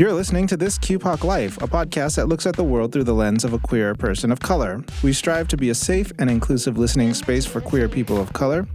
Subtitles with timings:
[0.00, 3.12] You're listening to This QPOC Life, a podcast that looks at the world through the
[3.12, 4.82] lens of a queer person of color.
[5.02, 8.66] We strive to be a safe and inclusive listening space for queer people of color.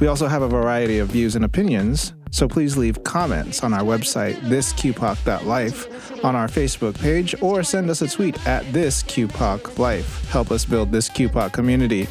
[0.00, 3.84] We also have a variety of views and opinions, so please leave comments on our
[3.84, 10.64] website, thisqpoc.life, on our Facebook page, or send us a tweet at thisqpoc Help us
[10.64, 12.08] build this QPOC community.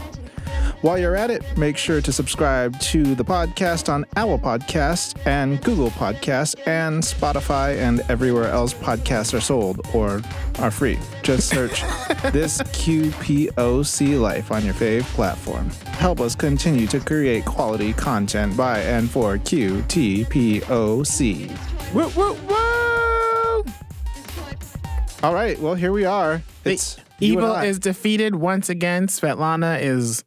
[0.82, 5.63] While you're at it, make sure to subscribe to the podcast on Apple Podcasts and
[5.63, 10.23] Google Podcasts and Spotify and everywhere else podcasts are sold or
[10.58, 10.98] are free.
[11.22, 11.81] Just search
[12.31, 15.70] this QPOC Life on your fave platform.
[15.99, 20.63] Help us continue to create quality content by and for QTPOC.
[21.94, 23.66] Woo, woo, woo!
[25.22, 26.41] All right, well, here we are.
[26.66, 29.05] It's Evil is defeated once again.
[29.05, 30.23] Svetlana is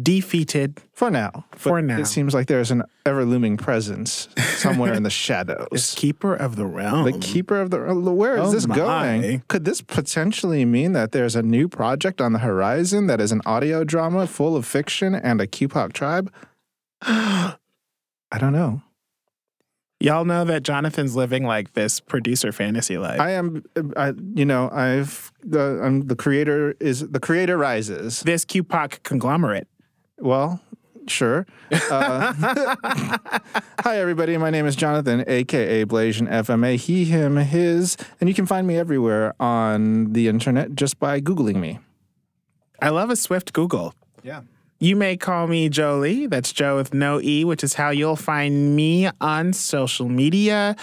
[0.00, 0.80] defeated.
[0.92, 1.44] for now.
[1.52, 1.98] For now.
[1.98, 5.94] It seems like there's an ever looming presence somewhere in the shadows.
[5.96, 7.04] keeper of the realm.
[7.04, 7.78] The keeper of the.
[7.94, 8.76] Where is Oh this my.
[8.76, 9.42] going?
[9.48, 13.40] Could this potentially mean that there's a new project on the horizon that is an
[13.46, 16.32] audio drama full of fiction and a QPOC tribe?
[17.02, 17.56] I
[18.38, 18.82] don't know.
[19.98, 23.18] Y'all know that Jonathan's living like this producer fantasy life.
[23.18, 23.62] I am.
[23.96, 28.20] I, you know, I've the I'm the creator is the creator rises.
[28.20, 29.66] this QPOC conglomerate.
[30.18, 30.60] Well,
[31.08, 31.46] sure.
[31.90, 32.32] Uh,
[33.80, 34.36] hi, everybody.
[34.38, 36.76] My name is Jonathan, aka Blasian FMA.
[36.76, 41.56] He, him, his, and you can find me everywhere on the internet just by googling
[41.56, 41.80] me.
[42.80, 43.94] I love a swift Google.
[44.22, 44.42] Yeah.
[44.78, 46.26] You may call me Jolie.
[46.26, 50.76] That's Joe with no E, which is how you'll find me on social media.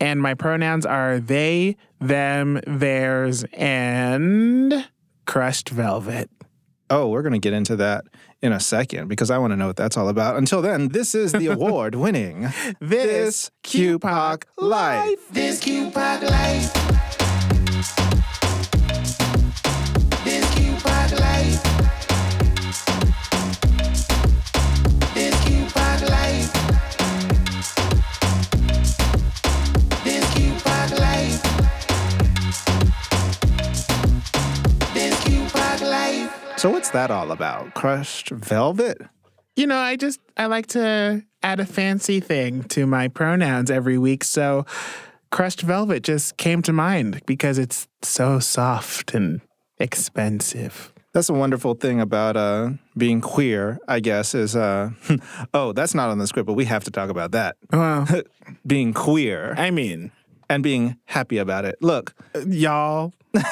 [0.00, 4.88] And my pronouns are they, them, theirs, and
[5.26, 6.28] crushed velvet.
[6.90, 8.04] Oh, we're gonna get into that
[8.42, 10.36] in a second because I want to know what that's all about.
[10.36, 12.48] Until then, this is the award-winning
[12.80, 15.28] This QPOC Life.
[15.30, 18.15] This QPOC life.
[36.56, 37.74] So what's that all about?
[37.74, 38.98] Crushed velvet?
[39.56, 43.98] You know, I just I like to add a fancy thing to my pronouns every
[43.98, 44.24] week.
[44.24, 44.64] So
[45.30, 49.42] crushed velvet just came to mind because it's so soft and
[49.78, 50.94] expensive.
[51.12, 54.90] That's a wonderful thing about uh, being queer, I guess, is uh,
[55.54, 57.56] oh, that's not on the script, but we have to talk about that.
[57.70, 58.08] Well,
[58.66, 60.10] being queer I mean,
[60.48, 61.76] and being happy about it.
[61.82, 62.14] Look,
[62.46, 63.12] y'all.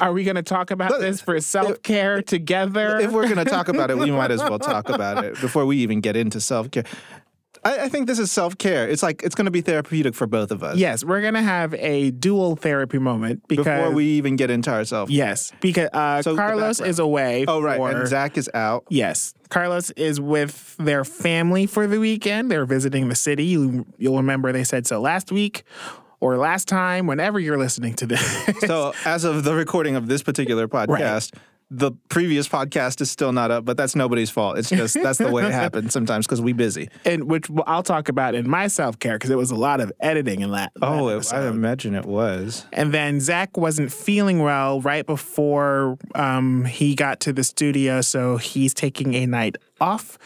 [0.00, 2.98] Are we going to talk about Look, this for self care together?
[2.98, 5.66] if we're going to talk about it, we might as well talk about it before
[5.66, 6.84] we even get into self care.
[7.64, 8.88] I, I think this is self care.
[8.88, 10.76] It's like it's going to be therapeutic for both of us.
[10.76, 14.70] yes, we're going to have a dual therapy moment because Before we even get into
[14.70, 15.10] ourselves.
[15.10, 17.44] yes, because uh, So Carlos is away.
[17.48, 17.76] Oh, right.
[17.76, 18.84] for- And Zach is out.
[18.90, 19.34] Yes.
[19.48, 22.50] Carlos is with their family for the weekend.
[22.50, 23.46] They're visiting the city.
[23.46, 25.64] You, you'll remember they said so last week
[26.20, 28.44] or last time, whenever you're listening to this.
[28.66, 31.32] So, as of the recording of this particular podcast,
[31.70, 34.58] the previous podcast is still not up, but that's nobody's fault.
[34.58, 36.88] It's just that's the way it happens sometimes because we busy.
[37.04, 39.92] and which I'll talk about in my self care because it was a lot of
[40.00, 40.72] editing in that.
[40.76, 42.66] that Oh, it, I imagine it was.
[42.72, 48.38] And then Zach wasn't feeling well right before um, he got to the studio, so
[48.38, 50.18] he's taking a night off.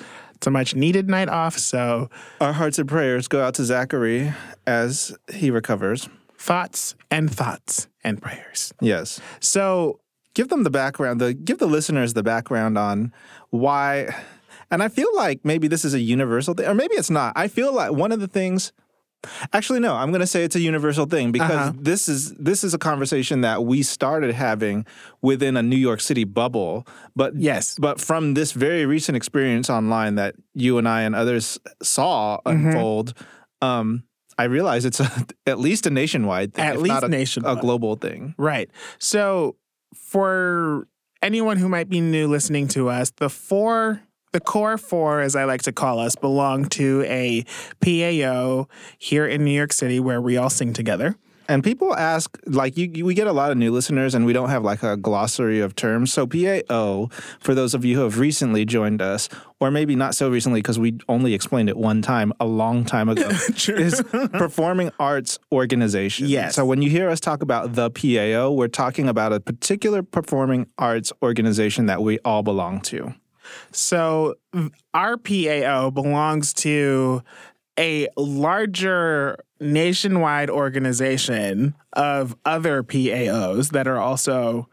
[0.42, 1.56] It's a much needed night off.
[1.56, 2.10] So
[2.40, 4.32] Our hearts and prayers go out to Zachary
[4.66, 6.08] as he recovers.
[6.36, 8.74] thoughts and thoughts and prayers.
[8.80, 9.20] Yes.
[9.38, 10.00] So
[10.34, 13.12] Give them the background, the give the listeners the background on
[13.50, 14.12] why
[14.70, 17.34] and I feel like maybe this is a universal thing, or maybe it's not.
[17.36, 18.72] I feel like one of the things
[19.52, 19.94] Actually, no.
[19.94, 21.72] I'm going to say it's a universal thing because Uh-huh.
[21.78, 24.84] this is this is a conversation that we started having
[25.20, 26.86] within a New York City bubble.
[27.14, 27.76] But Yes.
[27.78, 32.66] but from this very recent experience online that you and I and others saw Mm-hmm.
[32.68, 33.14] unfold,
[33.60, 34.04] um,
[34.38, 35.10] I realize it's a,
[35.46, 37.58] at least a nationwide thing, At least not a, nationwide.
[37.58, 38.34] a global thing.
[38.38, 38.70] Right.
[38.98, 39.56] So,
[39.94, 40.88] for
[41.22, 44.02] anyone who might be new listening to us, the four,
[44.32, 47.44] the core four, as I like to call us, belong to a
[47.80, 48.66] PAO
[48.98, 51.16] here in New York City where we all sing together.
[51.48, 54.32] And people ask, like, you, you- we get a lot of new listeners, and we
[54.32, 56.12] don't have like a glossary of terms.
[56.12, 57.08] So PAO,
[57.40, 59.28] for those of you who have recently joined us,
[59.60, 63.08] or maybe not so recently because we only explained it one time a long time
[63.08, 63.28] ago,
[63.68, 64.00] is
[64.32, 66.28] Performing Arts Organization.
[66.28, 66.54] Yes.
[66.54, 70.68] So when you hear us talk about the PAO, we're talking about a particular performing
[70.78, 73.14] arts organization that we all belong to.
[73.70, 74.34] So,
[74.94, 77.22] our PAO belongs to
[77.78, 84.68] a larger nationwide organization of other PAOs that are also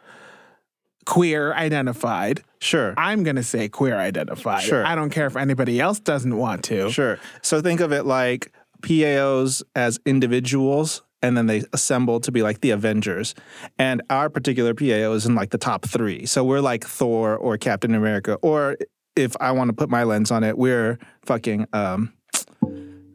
[1.06, 2.44] queer identified.
[2.60, 2.94] Sure.
[2.98, 4.64] I'm going to say queer identified.
[4.64, 4.86] Sure.
[4.86, 6.92] I don't care if anybody else doesn't want to.
[6.92, 7.20] Sure.
[7.42, 8.52] So think of it like
[8.82, 13.36] PAOs as individuals, and then they assemble to be like the Avengers.
[13.78, 16.26] And our particular PAO is in like the top three.
[16.26, 18.36] So we're like Thor or Captain America.
[18.42, 18.78] Or
[19.16, 22.14] if I want to put my lens on it, we're fucking, um,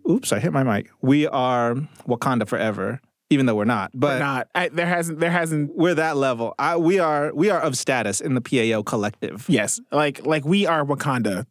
[0.09, 0.91] oops, I hit my mic.
[1.01, 1.75] We are
[2.07, 3.91] Wakanda forever, even though we're not.
[3.95, 6.55] But Not I, there hasn't there hasn't we're that level.
[6.59, 9.47] I, we are we are of status in the PAO collective.
[9.49, 11.47] yes like like we are Wakanda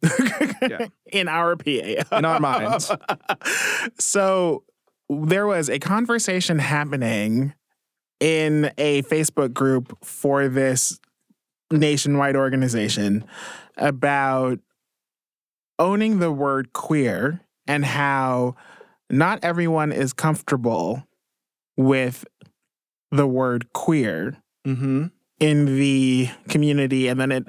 [0.62, 0.86] Yeah.
[1.12, 2.16] in our PAO.
[2.16, 2.92] In our minds.
[3.98, 4.62] So
[5.08, 7.54] there was a conversation happening
[8.20, 10.98] in a Facebook group for this
[11.70, 13.24] nationwide organization
[13.76, 14.58] about
[15.78, 18.54] owning the word queer and how
[19.10, 21.04] not everyone is comfortable
[21.76, 22.24] with
[23.10, 24.36] the word queer
[24.66, 25.08] Mm-hmm.
[25.40, 27.46] in the community and then it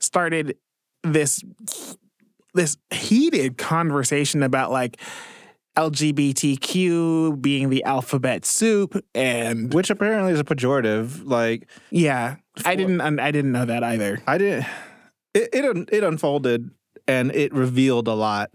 [0.00, 0.56] started
[1.04, 1.40] this
[2.54, 5.00] this heated conversation about like
[5.76, 11.22] LGBTQ being the alphabet soup and Which apparently is a pejorative.
[11.24, 14.66] Like yeah I didn't I didn't know that either I didn't.
[15.34, 16.70] It, it un- it unfolded
[17.06, 18.50] and it revealed a lot,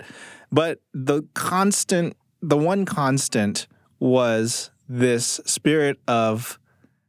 [0.51, 3.67] but the constant, the one constant
[3.99, 6.59] was this spirit of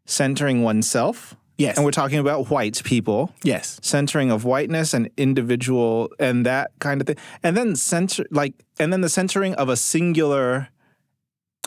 [0.05, 1.77] centering oneself, yes.
[1.77, 3.79] And we're talking about white people, yes.
[3.83, 8.93] Centering of whiteness and individual and that kind of thing, and then center like, and
[8.93, 10.69] then the centering of a singular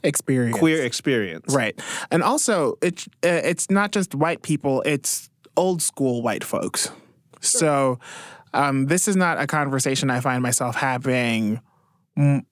[0.04, 0.58] experience.
[0.58, 1.80] queer experience, right.
[2.12, 6.92] And also it's uh, it's not just white people it's old school white folks.
[7.42, 8.00] So
[8.54, 11.62] um, this is not a conversation I find myself having
[12.18, 12.44] mm,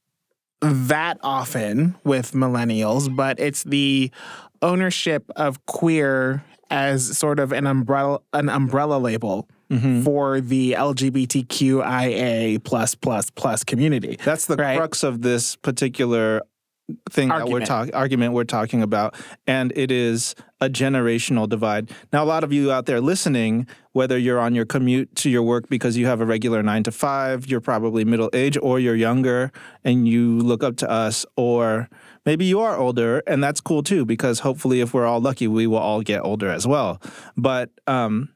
[0.62, 4.12] that often with millennials, but it's the
[4.62, 6.44] ownership of queer
[6.74, 10.04] as sort of an umbrella an umbrella label Mm-hmm.
[10.04, 14.18] for the LGBTQIA plus plus plus community.
[14.24, 14.78] That's the Right.
[14.78, 16.42] crux of this particular
[17.10, 19.16] thing that we're talking argument we're talking about,
[19.48, 21.90] and it is a generational divide.
[22.12, 25.42] Now, a lot of you out there listening, whether you're on your commute to your
[25.44, 28.96] work because you have a regular nine to five, you're probably middle age, or you're
[28.96, 29.52] younger
[29.84, 31.90] and you look up to us, or
[32.26, 35.68] maybe you are older, and that's cool too, because hopefully, if we're all lucky, we
[35.68, 37.02] will all get older as well.
[37.38, 38.30] But um,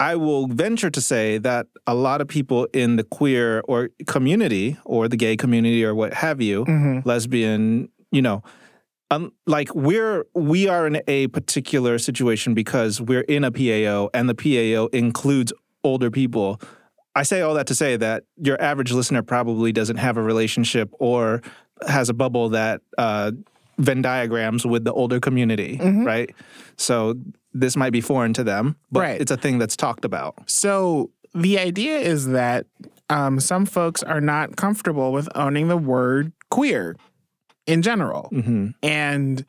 [0.00, 4.76] I will venture to say that a lot of people in the queer or community
[4.84, 6.64] or the gay community or what have you,
[7.04, 8.42] lesbian, you know,
[9.10, 14.28] um, like we're we are in a particular situation because we're in a PAO and
[14.28, 15.52] the PAO includes
[15.84, 16.60] older people.
[17.14, 20.90] I say all that to say that your average listener probably doesn't have a relationship
[20.98, 21.42] or
[21.88, 23.32] has a bubble that uh,
[23.78, 26.30] Venn diagrams with the older community, right?
[26.76, 27.14] So
[27.52, 29.20] this might be foreign to them, but Right.
[29.20, 30.34] it's a thing that's talked about.
[30.46, 32.66] So the idea is that
[33.10, 36.96] um, some folks are not comfortable with owning the word queer
[37.66, 38.28] in general.
[38.28, 39.44] hmm And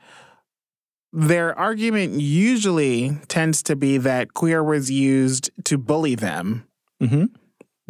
[1.13, 6.67] their argument usually tends to be that queer was used to bully them
[6.99, 7.25] hmm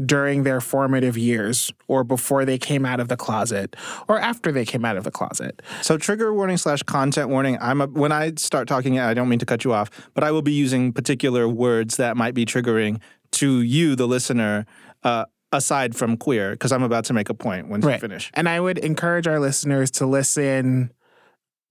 [0.03, 3.75] during their formative years or before they came out of the closet
[4.07, 5.62] or after they came out of the closet.
[5.81, 7.57] So trigger warning slash content warning.
[7.62, 10.31] I'm a, when I start talking, I don't mean to cut you off, but I
[10.31, 12.99] will be using particular words that might be triggering
[13.33, 14.66] to you, the listener,
[15.04, 18.31] uh, aside from queer, because I'm about to make a point when you finish.
[18.33, 20.92] And I would encourage our listeners to listen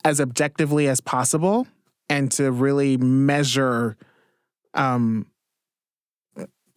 [0.02, 1.66] as objectively as possible
[2.08, 3.96] and to really measure
[4.74, 5.26] um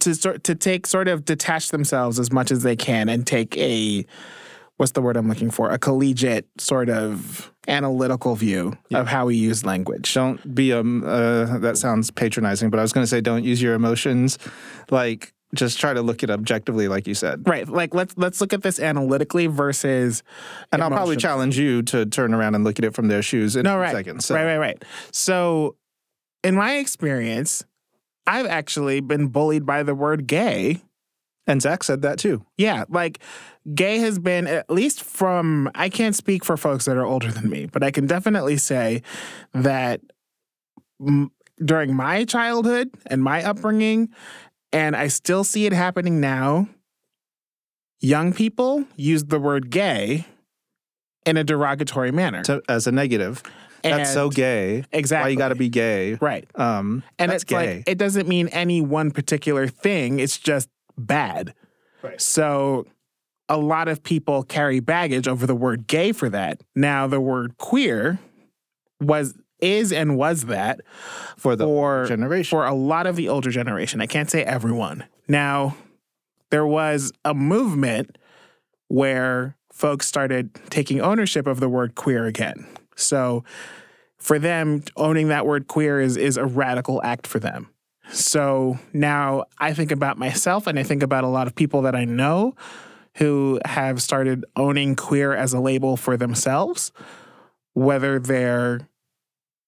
[0.08, 3.58] to sort to take sort of detach themselves as much as they can and take
[3.58, 4.06] a
[4.78, 5.70] what's the word I'm looking for?
[5.72, 10.14] A collegiate sort of analytical view of how we use language.
[10.14, 11.04] Don't be um.
[11.04, 14.38] Uh, that sounds patronizing, but I was going to say don't use your emotions.
[14.90, 17.48] Like just try to look it objectively, like you said.
[17.48, 17.68] Right.
[17.68, 20.24] Like let's let's look at this analytically versus
[20.72, 23.56] And I'll probably challenge you to turn around and look at it from their shoes
[23.56, 23.92] in No, a right.
[23.94, 24.24] second.
[24.24, 24.36] So.
[24.36, 24.86] Right, right, right.
[25.12, 25.76] So,
[26.44, 27.64] in my experience,
[28.28, 30.84] I've actually been bullied by the word gay.
[31.48, 32.46] And Zach said that too.
[32.58, 33.20] Yeah, like
[33.74, 37.50] gay has been, at least from, I can't speak for folks that are older than
[37.50, 39.02] me, but I can definitely say
[39.54, 40.02] that
[41.00, 41.32] m-
[41.64, 44.10] during my childhood and my upbringing,
[44.74, 46.68] and I still see it happening now,
[48.02, 50.26] young people use the word gay
[51.26, 52.44] in a derogatory manner.
[52.44, 53.42] To, as a negative.
[53.96, 54.84] That's so gay.
[54.92, 55.26] Exactly.
[55.26, 56.16] Why you got to be gay?
[56.16, 56.48] Right.
[56.56, 57.78] Um, And that's it's gay.
[57.78, 60.20] like it doesn't mean any one particular thing.
[60.20, 61.54] It's just bad.
[62.02, 62.20] Right.
[62.22, 62.86] So
[63.50, 66.62] a lot of people carry baggage over the word gay for that.
[66.76, 68.20] Now, the word queer
[69.00, 70.82] was is and was that
[71.38, 72.50] For the for generation.
[72.50, 74.02] for a lot of the older generation.
[74.02, 75.06] I can't say everyone.
[75.28, 75.76] Now,
[76.52, 78.18] there was a movement
[78.88, 82.68] where folks started taking ownership of the word queer again.
[82.98, 83.46] So,
[84.18, 87.70] for them, owning that word queer is is a radical act for them.
[88.12, 91.96] So now I think about myself and I think about a lot of people that
[91.96, 92.56] I know
[93.16, 96.92] who have started owning queer as a label for themselves,
[97.74, 98.88] whether they're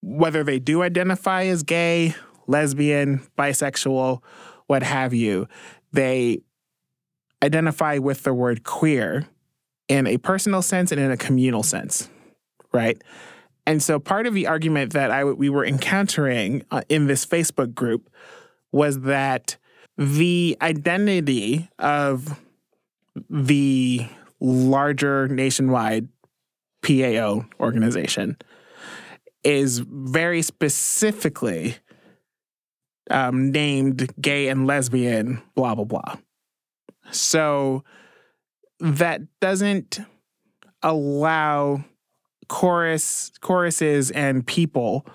[0.02, 2.16] whether they do identify as gay,
[2.48, 4.24] lesbian, bisexual,
[4.68, 5.46] what have you,
[5.92, 6.40] they
[7.44, 9.28] identify with the word queer
[9.90, 12.10] in a personal sense and in a communal sense,
[12.72, 13.02] right?
[13.66, 17.74] And so part of the argument that I we were encountering uh, in this Facebook
[17.74, 18.10] group
[18.72, 19.58] was that
[19.98, 22.40] the identity of
[23.30, 24.08] the
[24.40, 26.08] larger nationwide
[26.82, 28.38] PAO organization
[29.44, 31.76] is very specifically
[33.10, 36.16] um, named gay and lesbian, blah, blah, blah.
[37.12, 37.84] So
[38.80, 40.00] that doesn't
[40.82, 41.84] allow
[42.50, 45.06] chorus choruses and people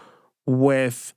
[0.46, 1.12] with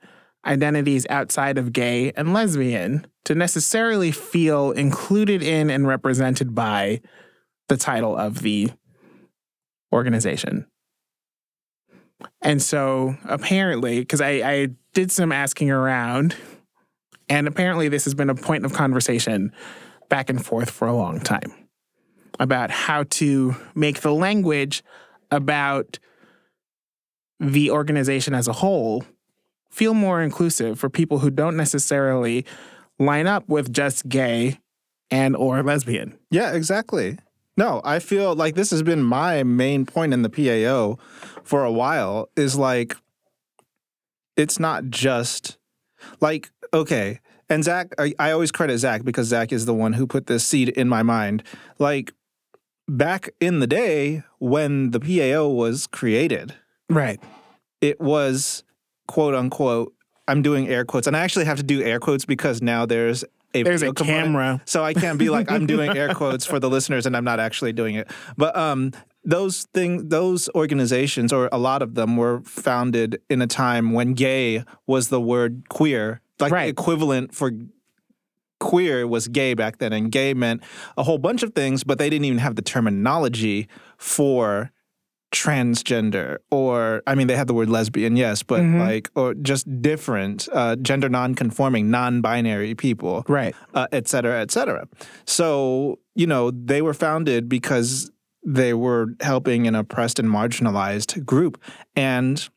[0.46, 7.02] identities outside of gay and lesbian to necessarily feel included in and represented by
[7.68, 8.70] the title of the
[9.94, 10.66] organization.
[12.42, 16.36] And so apparently, because I, I did some asking around,
[17.30, 19.52] and apparently this has been a point of conversation
[20.10, 21.54] back and forth for a long time
[22.40, 24.84] about how to make the language
[25.32, 26.00] about
[27.40, 29.04] the organization as a whole
[29.70, 32.46] feel more inclusive for people who don't necessarily
[33.00, 34.60] line up with just gay
[35.12, 36.18] and or lesbian.
[36.32, 37.18] Yeah, exactly.
[37.56, 40.98] No, I feel like this has been my main point in the PAO
[41.44, 42.96] for a while is like
[44.36, 45.58] it's not just
[46.22, 47.20] like okay,
[47.50, 50.46] and Zach, I, I always credit Zach because Zach is the one who put this
[50.46, 51.44] seed in my mind.
[51.80, 52.14] Like
[52.88, 56.54] back in the day when the PAO was created,
[56.90, 57.20] Right.
[57.82, 58.64] it was
[59.08, 59.94] quote unquote.
[60.28, 63.24] I'm doing air quotes, and I actually have to do air quotes because now there's
[63.54, 64.26] a There's a component.
[64.26, 64.62] camera.
[64.66, 67.40] So I can't be like I'm doing air quotes for the listeners and I'm not
[67.40, 68.10] actually doing it.
[68.38, 68.92] But um
[69.24, 74.14] those thing those organizations or a lot of them were founded in a time when
[74.14, 76.20] gay was the word queer.
[76.40, 76.66] Like Right.
[76.66, 77.52] the equivalent for
[78.60, 80.62] queer was gay back then and gay meant
[80.98, 84.72] a whole bunch of things but they didn't even have the terminology for
[85.34, 88.80] transgender or i mean they had the word lesbian yes but Mhm.
[88.80, 93.54] like or just different uh, gender non-conforming non-binary people Right.
[93.74, 94.88] uh, et cetera, et cetera.
[95.26, 98.10] So, you know, they were founded because
[98.46, 101.62] they were helping an oppressed and marginalized group.
[101.96, 102.48] And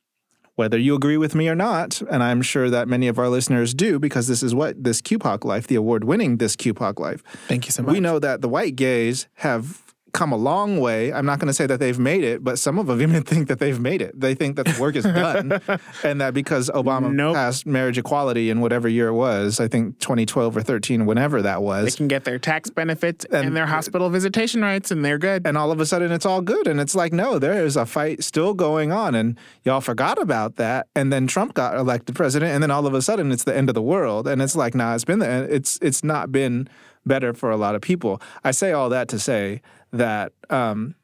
[0.61, 3.73] whether you agree with me or not, and I'm sure that many of our listeners
[3.73, 7.65] do, because this is what this QPOC life, the award winning this QPOC life, Thank
[7.65, 7.95] you so much.
[7.95, 11.13] we know that the white gays have come a long way.
[11.13, 13.49] I'm not going to say that they've made it, but some of them even think
[13.49, 14.19] that they've made it.
[14.19, 15.61] They think that the work is done,
[16.05, 17.35] and that because Obama Nope.
[17.35, 21.63] passed marriage equality in whatever year it was, I think 2012 or 13, whenever that
[21.63, 21.85] was.
[21.87, 25.19] they can get their tax benefits and, And- their uh, hospital visitation rights, and they're
[25.19, 25.47] good.
[25.47, 26.67] And all of a sudden, it's all good.
[26.67, 29.15] And it's like, no, there is a fight still going on.
[29.15, 30.87] And y'all forgot about that.
[30.95, 32.53] And then Trump got elected president.
[32.53, 34.27] And then all of a sudden, it's the end of the world.
[34.29, 36.69] And it's like, nah, it's been the It's, it's not been
[37.07, 38.21] better for a lot of people.
[38.45, 40.95] I say all that to say that um,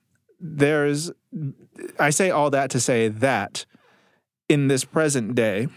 [0.40, 1.10] there's,
[1.98, 3.66] I say all that to say that
[4.48, 5.68] in this present day,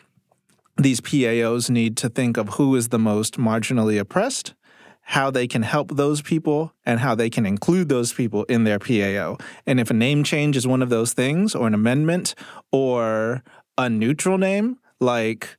[0.77, 4.53] these PAOs need to think of who is the most marginally oppressed,
[5.01, 8.79] how they can help those people, and how they can include those people in their
[8.79, 9.37] PAO.
[9.65, 12.35] And if a name change is one of those things, or an amendment,
[12.71, 13.43] or
[13.77, 15.57] a neutral name like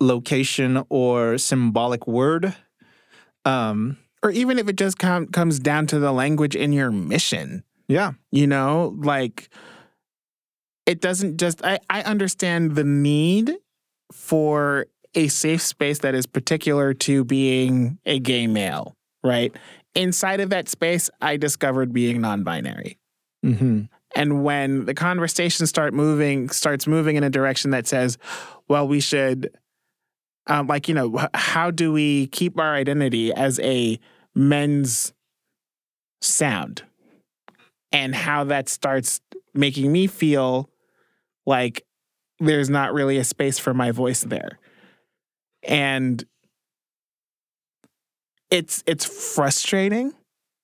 [0.00, 2.54] location or symbolic word,
[3.44, 7.64] um, or even if it just com- comes down to the language in your mission.
[7.88, 9.48] yeah, You know, like
[10.86, 13.52] it doesn't just, I, I understand the need
[14.12, 19.54] for a safe space that is particular to being a gay male, right?
[19.94, 22.98] Inside of that space, I discovered being non binary.
[23.42, 23.82] hmm
[24.16, 28.18] And when the conversation start moving, starts moving in a direction that says,
[28.68, 29.50] well, we should,
[30.46, 33.98] um, like, you know, how do we keep our identity as a
[34.34, 35.12] men's
[36.20, 36.82] sound?
[37.90, 39.20] And how that starts
[39.54, 40.70] making me feel
[41.44, 41.84] like
[42.38, 44.58] there's not really a space for my voice there.
[45.62, 46.24] And
[48.50, 50.12] it's it's frustrating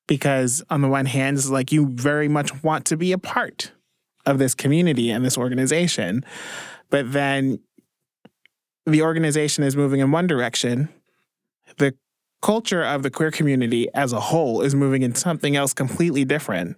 [0.06, 3.72] because on the one hand, it's like you very much want to be a part
[4.26, 6.24] of this community and this organization,
[6.90, 7.60] but then
[8.86, 10.88] the organization is moving in one direction.
[11.76, 11.94] The
[12.40, 16.76] culture of the queer community as a whole is moving in something else completely different.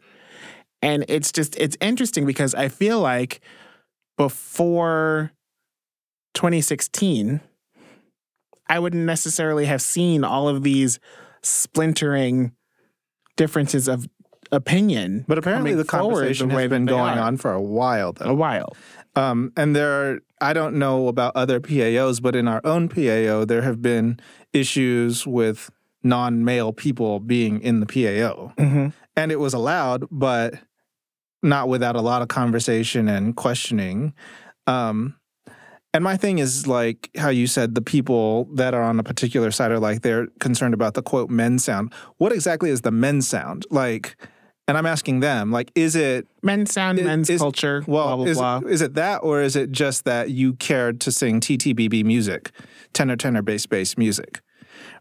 [0.83, 3.40] And it's just, it's interesting because I feel like
[4.17, 5.33] before
[6.35, 7.40] 2016,
[8.69, 10.99] I wouldn't necessarily have seen all of these
[11.43, 12.52] splintering
[13.37, 14.07] differences of
[14.52, 15.25] opinion.
[15.26, 17.21] But apparently, the conversation the has been going are.
[17.21, 18.31] on for a while, though.
[18.31, 18.76] a while.
[19.17, 23.44] Um, and there are, I don't know about other PAOs, but in our own PAO,
[23.44, 24.20] there have been
[24.52, 25.70] issues with
[26.02, 28.52] non male people being in the PAO.
[28.56, 28.88] Mm-hmm.
[29.16, 30.54] And it was allowed, but
[31.42, 34.14] not without a lot of conversation and questioning.
[34.66, 35.16] Um,
[35.92, 39.50] and my thing is like how you said the people that are on a particular
[39.50, 41.92] side are like they're concerned about the quote men sound.
[42.18, 43.66] What exactly is the men sound?
[43.70, 44.16] Like,
[44.71, 48.17] and I'm asking them, like, is it Men's sound, Is- men's is- culture, well, blah,
[48.17, 48.61] blah, is, blah.
[48.69, 52.53] is it that, or is it just that you cared to sing TTBB music,
[52.93, 54.41] tenor, tenor, bass, bass music,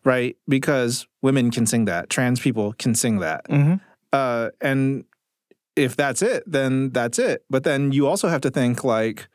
[0.03, 0.35] right?
[0.47, 3.75] Because women can sing that, trans people can sing that, hmm
[4.11, 5.05] uh, and
[5.75, 7.45] if that's it, then that's it.
[7.47, 9.27] But then you also have to think like,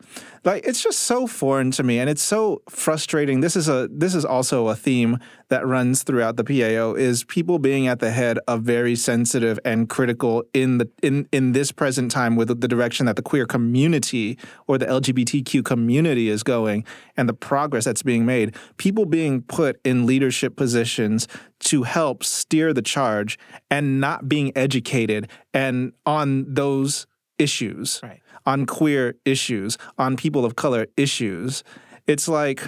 [0.44, 3.40] like it's just so foreign to me, and it's so frustrating.
[3.40, 7.58] This is a this is also a theme that runs throughout the PAO is people
[7.58, 12.10] being at the head of very sensitive and critical in the in in this present
[12.10, 16.84] time with the direction that the queer community or the LGBTQ community is going
[17.16, 18.54] and the progress that's being made.
[18.76, 21.26] People being put in leadership positions
[21.60, 23.38] to help steer the charge
[23.70, 27.06] and not being educated and on those
[27.38, 28.20] issues Right.
[28.46, 31.64] On queer issues, on people of color issues.
[32.06, 32.62] It's like,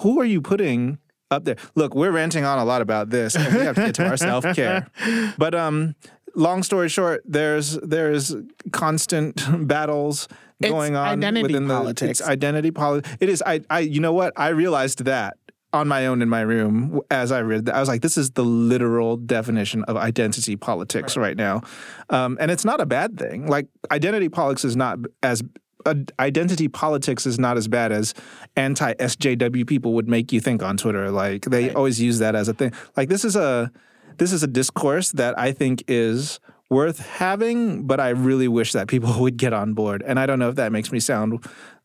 [0.00, 0.98] who are you putting
[1.30, 1.56] up there?
[1.74, 4.16] Look, we're ranting on a lot about this, and we have to get to our
[4.16, 4.88] self care.
[5.38, 5.94] But um,
[6.34, 8.34] long story short, there's there's
[8.72, 10.28] constant battles
[10.60, 12.20] It's going on identity within the politics.
[12.20, 13.16] It's identity politics.
[13.20, 13.42] It is.
[13.44, 13.60] I.
[13.70, 13.80] I.
[13.80, 14.32] You know what?
[14.36, 15.36] I realized that
[15.72, 17.74] on my own in my room as I read that.
[17.74, 21.62] I was like, this is the literal definition of identity politics right, now,
[22.10, 23.46] um, and it's not a bad thing.
[23.46, 25.42] Like identity politics is not as
[25.84, 28.14] uh, identity politics is not as bad as
[28.56, 31.10] anti SJW people would make you think on Twitter.
[31.10, 32.72] Like they always use that as a thing.
[32.96, 33.70] Like this is a
[34.18, 36.38] this is a discourse that I think is
[36.70, 40.02] worth having, but I really wish that people would get on board.
[40.06, 41.44] And I don't know if that makes me sound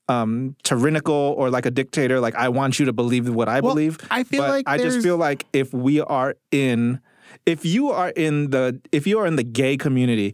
[0.10, 2.20] um, tyrannical or like a dictator.
[2.20, 3.98] Like I want you to believe what I Well, believe.
[4.10, 7.00] I feel but like I just feel like if we are in,
[7.46, 10.34] if you are in the, if you are in the gay community,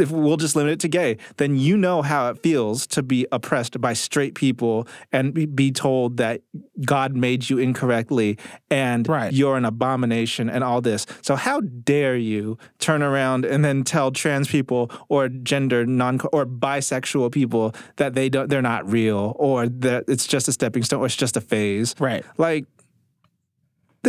[0.00, 3.26] if we'll just limit it to gay, then you know how it feels to be
[3.32, 6.40] oppressed by straight people and be, told that
[6.84, 8.38] God made you incorrectly
[8.70, 9.32] and Right.
[9.32, 11.06] you're an abomination and all this.
[11.22, 16.46] So how dare you turn around and then tell trans people or gender non or
[16.46, 21.00] bisexual people that they don't they're not real or that it's just a stepping stone
[21.00, 21.94] or it's just a phase.
[21.98, 22.24] Right.
[22.38, 22.66] Like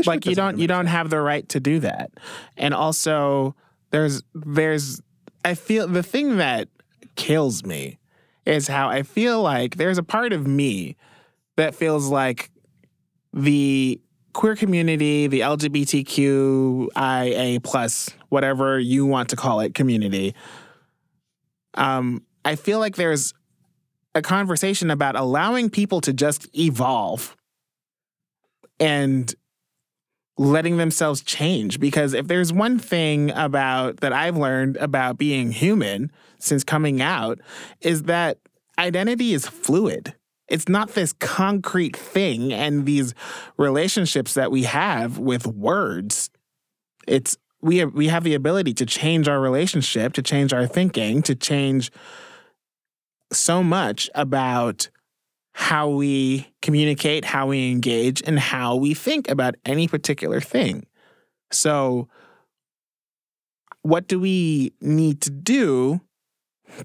[0.05, 2.11] like you don't you don't have the right to do that
[2.55, 3.55] and also
[3.89, 5.01] there's there's
[5.47, 6.67] i feel the thing that
[7.15, 7.97] kills me
[8.45, 10.95] is how i feel like there's a part of me
[11.55, 12.51] that feels like
[13.33, 13.99] the
[14.33, 16.89] queer community the lgbtqia
[17.63, 20.35] plus whatever you want to call it community.
[21.73, 23.33] Um i feel like there's
[24.13, 27.35] a conversation about allowing people to just evolve
[28.79, 29.33] and
[30.37, 36.11] letting themselves change because if there's one thing about that I've learned about being human
[36.37, 37.39] since coming out
[37.81, 38.37] is that
[38.77, 40.13] identity is fluid.
[40.47, 43.13] It's not this concrete thing and these
[43.57, 46.29] relationships that we have with words.
[47.07, 51.23] It's we have, we have the ability to change our relationship, to change our thinking,
[51.23, 51.91] to change
[53.31, 54.89] so much about
[55.59, 60.85] how we communicate, how we engage, and how we think about any particular thing.
[61.51, 62.07] So,
[63.81, 65.99] what do we need to do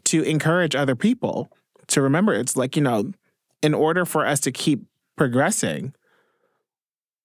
[0.04, 1.52] to encourage other people
[1.88, 2.32] to remember?
[2.32, 3.12] It's like, you know,
[3.61, 4.87] in order for us to keep
[5.18, 5.92] progressing,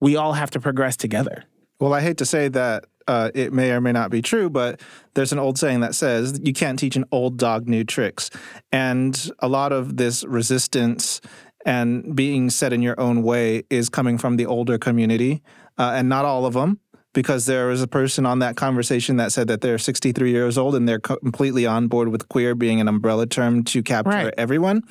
[0.01, 1.45] we all have to progress together.
[1.79, 4.81] Well, I hate to say that uh, it may or may not be true, but
[5.13, 8.29] there's an old saying that says you can't teach an old dog new tricks.
[8.71, 11.21] And a lot of this resistance
[11.65, 15.41] and being set in your own way is coming from the older community,
[15.77, 16.79] uh, and not all of them.
[17.13, 20.75] Because there was a person on that conversation that said that they're 63 years old
[20.75, 24.33] and they're completely on board with queer being an umbrella term to capture Right.
[24.37, 24.83] everyone.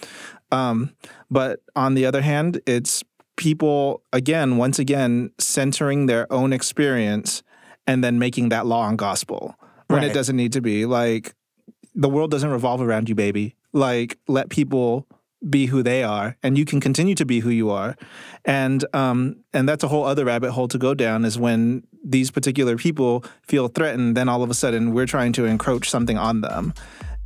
[0.51, 0.91] Um,
[1.31, 3.05] but on the other hand, it's
[3.37, 7.45] people, again, once again, centering their own experience
[7.87, 9.55] and then making that law and gospel
[9.89, 10.85] when it doesn't need to be.
[10.87, 11.35] Like
[11.95, 13.55] the world doesn't revolve around you, baby.
[13.73, 15.07] Like let people
[15.49, 17.95] be who they are and you can continue to be who you are
[18.47, 22.31] and um and that's a whole other rabbit hole to go down is when these
[22.31, 26.41] particular people feel threatened then all of a sudden we're trying to encroach something on
[26.41, 26.73] them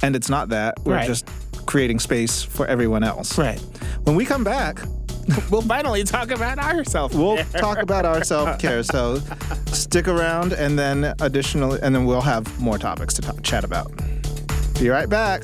[0.03, 1.07] and it's not that we're Right.
[1.07, 1.27] just
[1.67, 3.61] creating space for everyone else Right.
[4.03, 4.81] when we come back
[5.51, 7.17] We'll finally talk about ourselves.
[7.17, 9.17] we'll talk about our self-care so
[9.67, 13.91] stick around and then additionally and then we'll have more topics to talk, chat about
[14.79, 15.43] be right back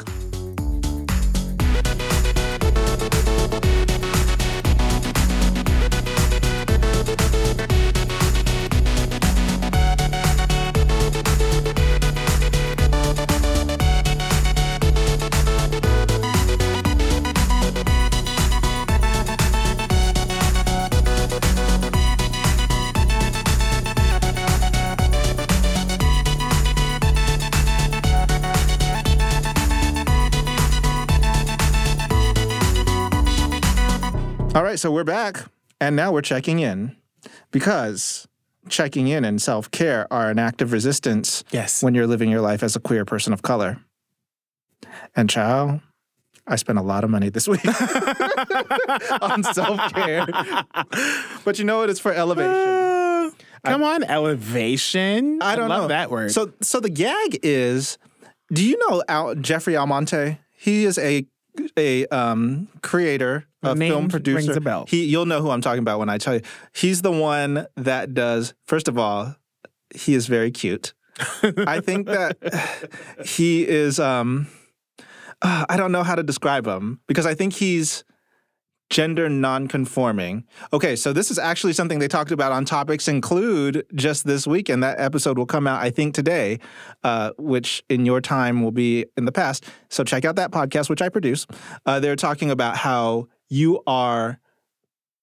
[34.76, 35.42] right, so we're back,
[35.80, 36.94] and now we're checking in
[37.50, 38.28] because
[38.68, 41.82] checking in and self care are an act of resistance Yes.
[41.82, 43.78] when you're living your life as a queer person of color.
[45.14, 45.80] And child,
[46.46, 47.64] I spent a lot of money this week
[49.22, 50.26] on self care.
[51.44, 51.88] but you know what?
[51.88, 52.52] It's for elevation.
[52.52, 53.30] Uh,
[53.64, 55.40] come on, elevation.
[55.40, 56.32] I don't love know that word.
[56.32, 57.96] So, so the gag is,
[58.52, 60.38] do you know Al- Jeffrey Almonte?
[60.58, 61.26] He is a
[61.76, 64.52] a um, creator, a name film producer.
[64.52, 64.86] a bell.
[64.88, 66.42] He, you'll know who I'm talking about when I tell you.
[66.74, 68.54] He's the one that does.
[68.66, 69.36] First of all,
[69.94, 70.94] he is very cute.
[71.66, 72.36] I think that
[73.24, 73.98] he is.
[73.98, 74.48] Um,
[75.42, 78.04] uh, I don't know how to describe him because I think he's
[78.90, 80.44] gender non-conforming.
[80.72, 84.68] Okay, so this is actually something they talked about on topics include just this week,
[84.68, 86.60] and that episode will come out I think today,
[87.02, 89.64] uh, which in your time will be in the past.
[89.90, 91.46] So check out that podcast which I produce.
[91.84, 94.38] Uh, they're talking about how you are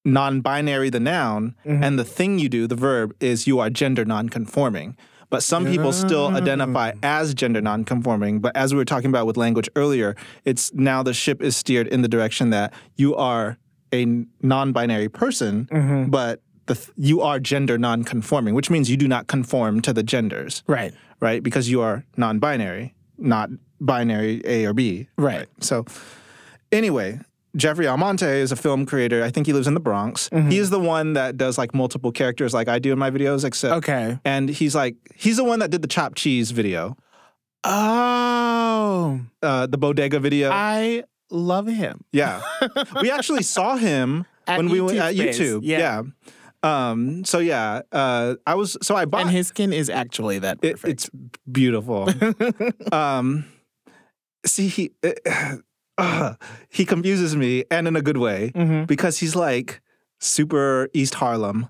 [0.05, 4.97] non-binary, the noun, and the thing you do, the verb, is you are gender non-conforming.
[5.33, 8.39] But some people still identify as gender non-conforming.
[8.39, 10.15] But as we were talking about with language earlier,
[10.45, 13.57] it's now the ship is steered in the direction that you are
[13.91, 14.05] a
[14.43, 16.11] non-binary person, mm-hmm.
[16.11, 20.03] but the th- you are gender non-conforming, which means you do not conform to the
[20.03, 20.93] genders, right.
[21.19, 21.41] right?
[21.41, 23.49] Because you are non-binary, not
[23.81, 25.07] binary A or B.
[25.17, 25.47] Right.
[25.61, 25.83] So,
[26.71, 27.21] anyway,
[27.55, 29.23] Jeffrey Almonte is a film creator.
[29.23, 30.29] I think he lives in the Bronx.
[30.49, 33.45] He is the one that does like multiple characters, like I do in my videos,
[33.45, 34.17] except Okay.
[34.25, 36.97] and he's like he's the one that did the chopped cheese video,
[37.63, 40.49] Oh, uh, the bodega video.
[40.51, 42.03] I love him.
[42.11, 42.41] yeah,
[43.01, 45.59] we actually saw him when we went YouTube at Space, YouTube.
[45.63, 46.01] yeah.
[46.63, 46.89] Yeah.
[46.89, 47.23] Um.
[47.25, 47.81] So yeah.
[47.91, 48.35] Uh.
[48.47, 48.77] I was.
[48.81, 49.21] So I bought.
[49.21, 51.09] And his skin is actually that It, it's
[51.51, 52.09] beautiful.
[52.91, 53.45] um,
[54.45, 54.91] see, he
[55.97, 56.33] uh,
[56.69, 58.87] he confuses me, and in a good way, Mhm.
[58.87, 59.81] because he's like
[60.19, 61.67] super East Harlem,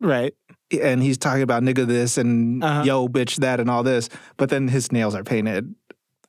[0.00, 0.34] right.
[0.80, 2.82] and he's talking about nigga this and Uh-huh.
[2.84, 5.74] yo bitch that and all this, but then his nails are painted,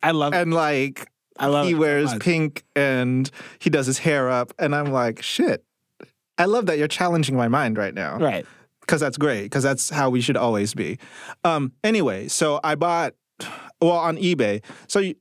[0.04, 4.30] I love and like I love he it wears pink, and he does his hair
[4.30, 5.64] up, and I'm like, shit.
[6.38, 8.46] I love that you're challenging my mind right now Right.
[8.80, 10.98] because that's great because that's how we should always be
[11.44, 13.14] um anyway so i bought
[13.82, 15.16] well on ebay so you-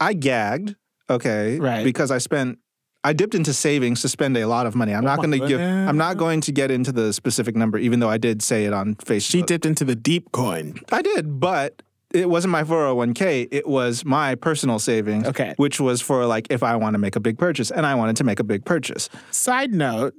[0.00, 0.74] i gagged
[1.12, 1.84] okay Right.
[1.84, 2.58] because i spent
[3.04, 5.46] i dipped into savings to spend a lot of money i'm oh not going to
[5.46, 8.64] give i'm not going to get into the specific number even though i did say
[8.64, 10.74] it on facebook She dipped into the deep coin.
[10.90, 11.82] i did but
[12.14, 15.54] it wasn't my 401k it was my personal savings Okay.
[15.56, 18.16] which was for like if i want to make a big purchase and i wanted
[18.16, 20.14] to make a big purchase Side note,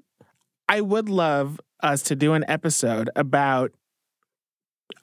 [0.69, 3.71] I would love us to do an episode about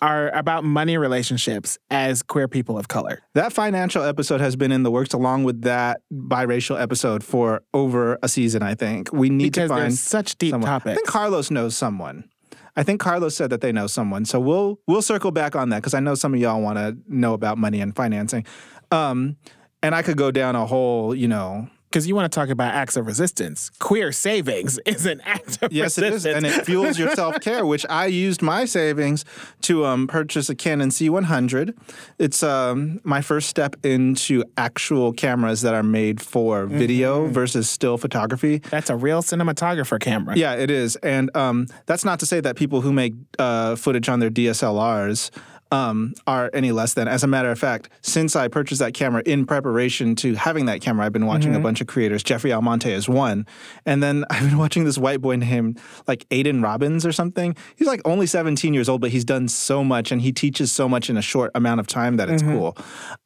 [0.00, 3.20] our about money relationships as queer people of color.
[3.34, 8.18] That financial episode has been in the works along with that biracial episode for over
[8.22, 9.12] a season, I think.
[9.12, 10.70] We need Because to find such deep someone.
[10.70, 12.28] I think Carlos knows someone.
[12.76, 14.24] I think Carlos said that they know someone.
[14.24, 16.96] So we'll we'll circle back on that because I know some of y'all want to
[17.08, 18.46] know about money and financing.
[18.90, 19.36] Um,
[19.82, 22.72] and I could go down a whole, you know, Because you want to talk about
[22.72, 23.68] acts of resistance.
[23.80, 26.36] Queer savings is an act of Yes, it is, resistance.
[26.36, 27.66] and it fuels your self care.
[27.66, 29.24] Which I used my savings
[29.62, 31.76] to um, purchase a Canon C100.
[32.18, 37.98] It's um, my first step into actual cameras that are made for video versus still
[37.98, 38.58] photography.
[38.70, 40.36] That's a real cinematographer camera.
[40.36, 44.08] Yeah, it is, and um, that's not to say that people who make uh, footage
[44.08, 45.30] on their DSLRs
[45.70, 47.08] um, are any less than.
[47.08, 50.80] As a matter of fact, since I purchased that camera in preparation to having that
[50.80, 52.22] camera, I've been watching a bunch of creators.
[52.22, 53.46] Jeffrey Almonte is one,
[53.86, 57.54] and then I've been watching this white boy named like Aiden Robbins or something.
[57.76, 60.88] He's like only 17 years old, but he's done so much and he teaches so
[60.88, 62.76] much in a short amount of time that it's cool.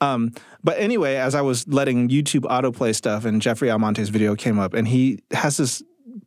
[0.00, 4.58] Um, but anyway, as I was letting YouTube autoplay stuff, and Jeffrey Almonte's video came
[4.58, 5.82] up, and he has this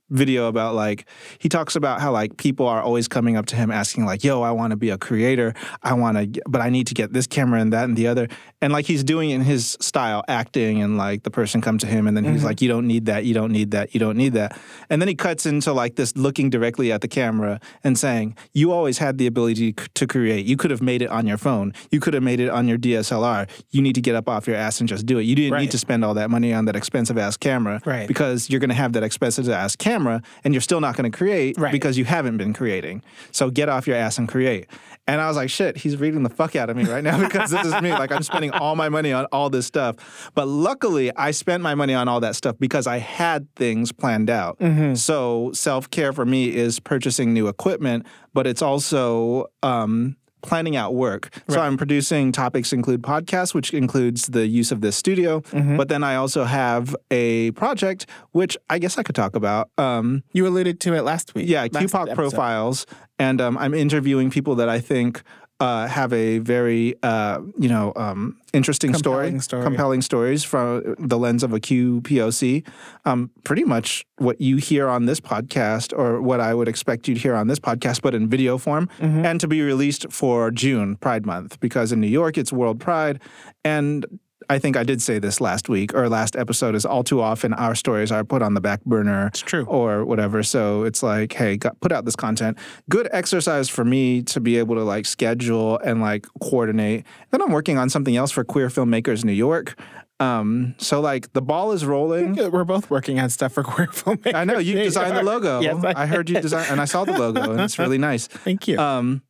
[0.09, 1.07] video about like
[1.39, 4.41] he talks about how like people are always coming up to him asking like yo
[4.41, 5.53] i want to be a creator.
[5.83, 8.27] I want to but i need to get this camera and that and the other
[8.61, 11.87] and like he's doing it in his style acting and like the person comes to
[11.87, 12.45] him and then he's mm-hmm.
[12.45, 14.57] like you don't need that you don't need that you don't need that
[14.89, 18.71] and then he cuts into like this looking directly at the camera and saying you
[18.71, 21.99] always had the ability to create you could have made it on your phone you
[21.99, 24.79] could have made it on your dslr you need to get up off your ass
[24.79, 25.61] and just do it you didn't Right.
[25.61, 28.07] need to spend all that money on that expensive ass camera Right.
[28.07, 31.15] because you're going to have that expensive ass camera and you're still not going to
[31.15, 31.71] create Right.
[31.71, 33.01] because you haven't been creating.
[33.31, 34.67] So get off your ass and create.
[35.09, 37.49] And I was like, shit, he's reading the fuck out of me right now because
[37.49, 37.91] this is me.
[37.91, 40.31] Like I'm spending all my money on all this stuff.
[40.35, 44.29] But luckily, I spent my money on all that stuff because I had things planned
[44.29, 44.57] out.
[44.95, 50.93] So self care for me is purchasing new equipment, but it's also um, planning out
[50.95, 51.29] work.
[51.49, 55.41] So I'm producing topics include podcasts, which includes the use of this studio.
[55.51, 59.69] But then I also have a project, which I guess I could talk about.
[59.77, 61.49] Um, You alluded to it last week.
[61.49, 62.85] yeah, QPOC profiles,
[63.19, 65.21] and um, I'm interviewing people that I think
[65.59, 69.63] uh, have a very uh, you know um, interesting Compelling story, story.
[69.63, 72.65] compelling stories from the lens of a QPOC.
[73.05, 77.15] Um, pretty much what you hear on this podcast, or what I would expect you
[77.15, 79.25] to hear on this podcast, but in video form, Mm-hmm.
[79.25, 83.19] and to be released for June Pride Month, because in New York it's World Pride,
[83.63, 84.05] and
[84.49, 87.53] I think I did say this last week or last episode is all too often
[87.53, 89.65] our stories are put on the back burner It's true.
[89.65, 90.41] or whatever.
[90.43, 92.57] So it's like, hey, got, put out this content.
[92.89, 97.05] Good exercise for me to be able to like schedule and like coordinate.
[97.31, 99.77] Then I'm working on something else for Queer Filmmakers New York.
[100.19, 102.35] Um, so like the ball is rolling.
[102.35, 104.33] We're both working on stuff for queer filmmakers.
[104.33, 105.59] I know you designed the logo.
[105.61, 108.25] Yes, I, I heard you design, and I saw the logo, and it's really nice.
[108.27, 108.79] Thank you.
[108.79, 109.21] Um,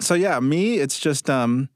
[0.00, 1.68] so yeah, me, it's just um,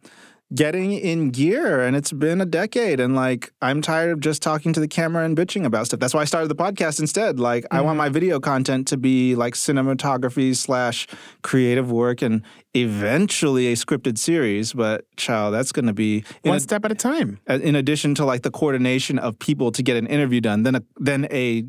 [0.54, 4.72] getting in gear, and it's been a decade, and like I'm tired of just talking
[4.72, 6.00] to the camera and bitching about stuff.
[6.00, 7.38] That's why I started the podcast instead.
[7.40, 7.98] Like I want mm-hmm.
[7.98, 11.06] my video content to be like cinematography slash
[11.42, 12.42] creative work, and
[12.74, 14.72] eventually a scripted series.
[14.72, 17.40] But child, that's going to be One a- step at a time.
[17.48, 20.82] in addition to like the coordination of people to get an interview done, then a,
[20.96, 21.64] then a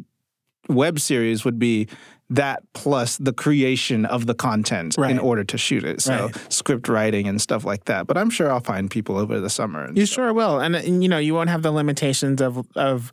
[0.69, 1.87] web series would be
[2.29, 5.11] that plus the creation of the content Right.
[5.11, 6.01] in order to shoot it.
[6.01, 6.51] So Right.
[6.53, 8.07] script writing and stuff like that.
[8.07, 9.91] But I'm sure I'll find people over the summer.
[9.93, 10.15] You stuff.
[10.15, 13.11] sure will, and, and you know you won't have the limitations of of.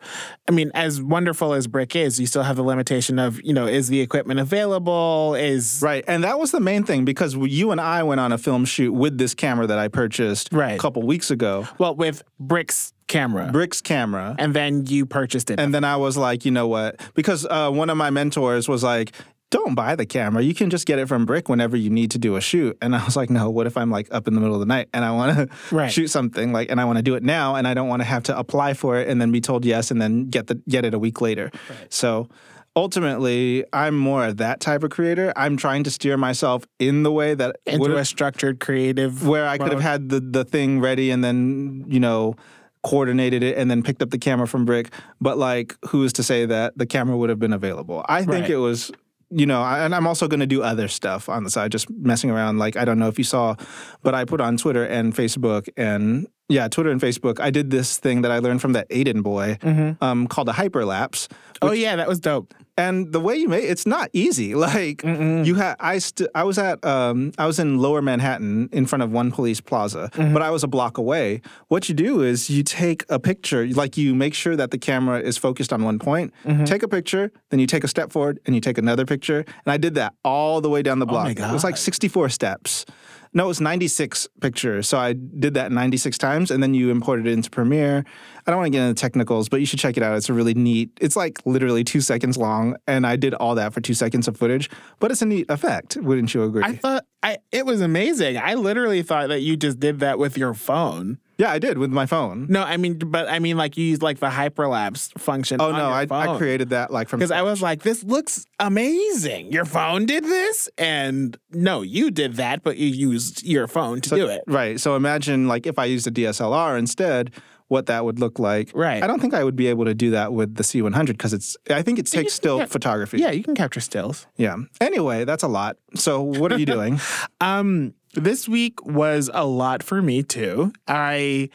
[0.48, 3.66] I mean, as wonderful as Brick is, you still have the limitation of you know
[3.66, 5.34] is the equipment available?
[5.34, 6.04] Is Right.
[6.06, 8.92] And that was the main thing because you and I went on a film shoot
[8.92, 10.74] with this camera that I purchased Right.
[10.74, 11.66] a couple weeks ago.
[11.78, 14.34] well with Brick's camera, Brick's camera.
[14.38, 15.60] and then you purchased it.
[15.60, 17.00] And then I was like, you know what?
[17.14, 19.12] Because uh, one of my mentors was like,
[19.50, 20.42] don't buy the camera.
[20.42, 22.78] You can just get it from Brick whenever you need to do a shoot.
[22.80, 24.66] And I was like, no, what if I'm like up in the middle of the
[24.66, 27.56] night and I want to shoot something like, and I want to do it now
[27.56, 29.90] and I don't want to have to apply for it and then be told yes
[29.90, 31.50] and then get the get it a week later.
[31.88, 32.28] So
[32.76, 35.32] ultimately, I'm more of that type of creator.
[35.36, 39.58] I'm trying to steer myself in the way that into a structured creative where I
[39.58, 42.36] could have had the the thing ready and then you know
[42.82, 44.90] coordinated it and then picked up the camera from Brick.
[45.20, 48.04] But like, who is to say that the camera would have been available?
[48.08, 48.50] I think Right.
[48.50, 48.90] it was.
[49.32, 51.88] You know, I- and I'm also going to do other stuff on the side, just
[51.88, 52.58] messing around.
[52.58, 53.54] Like, I don't know if you saw,
[54.02, 57.40] but I put on Twitter and Facebook and yeah, Twitter and Facebook.
[57.40, 59.56] I did this thing that I learned from that Aiden boy
[60.00, 61.28] um, called a hyperlapse.
[61.62, 62.52] Oh yeah, that was dope.
[62.78, 64.54] And the way you make it's not easy.
[64.70, 68.86] Like you had, I st- I was at, um, I was in Lower Manhattan in
[68.86, 71.42] front of One Police Plaza, but I was a block away.
[71.68, 75.20] What you do is you take a picture, like you make sure that the camera
[75.20, 76.32] is focused on one point.
[76.64, 79.40] Take a picture, then you take a step forward, and you take another picture.
[79.64, 81.24] And I did that all the way down the block.
[81.24, 82.86] my It was like 64 steps.
[83.32, 84.88] No, it was 96 pictures.
[84.88, 88.04] So I did that 96 times and then you imported it into Premiere.
[88.46, 90.16] I don't want to get into technicals, but you should check it out.
[90.16, 92.76] It's a really neat, it's like literally two seconds long.
[92.88, 95.96] And I did all that for two seconds of footage, but it's a neat effect.
[95.96, 96.64] Wouldn't you agree?
[96.64, 98.38] I thought I it was amazing.
[98.38, 101.18] I literally thought that you just did that with your phone.
[101.40, 102.46] Yeah, I did with my phone.
[102.50, 105.58] No, I mean, but I mean, like you used like the hyperlapse function.
[105.58, 107.18] oh, no, I, I created that like from.
[107.18, 109.50] because I was like, this looks amazing.
[109.50, 114.10] Your phone did this, and no, you did that, but you used your phone to
[114.10, 114.42] do it.
[114.46, 114.78] Right.
[114.78, 117.32] So imagine like if I used a DSLR instead,
[117.68, 118.70] what that would look like.
[118.74, 119.02] Right.
[119.02, 121.56] I don't think I would be able to do that with the C100 because it's,
[121.70, 122.66] I think it takes still yeah.
[122.66, 123.18] photography.
[123.18, 124.26] Yeah, you can capture stills.
[124.36, 124.56] Yeah.
[124.80, 125.76] Anyway, that's a lot.
[125.94, 127.00] So what are you doing?
[127.42, 130.72] Um, this week was a lot for me too.
[130.86, 131.50] I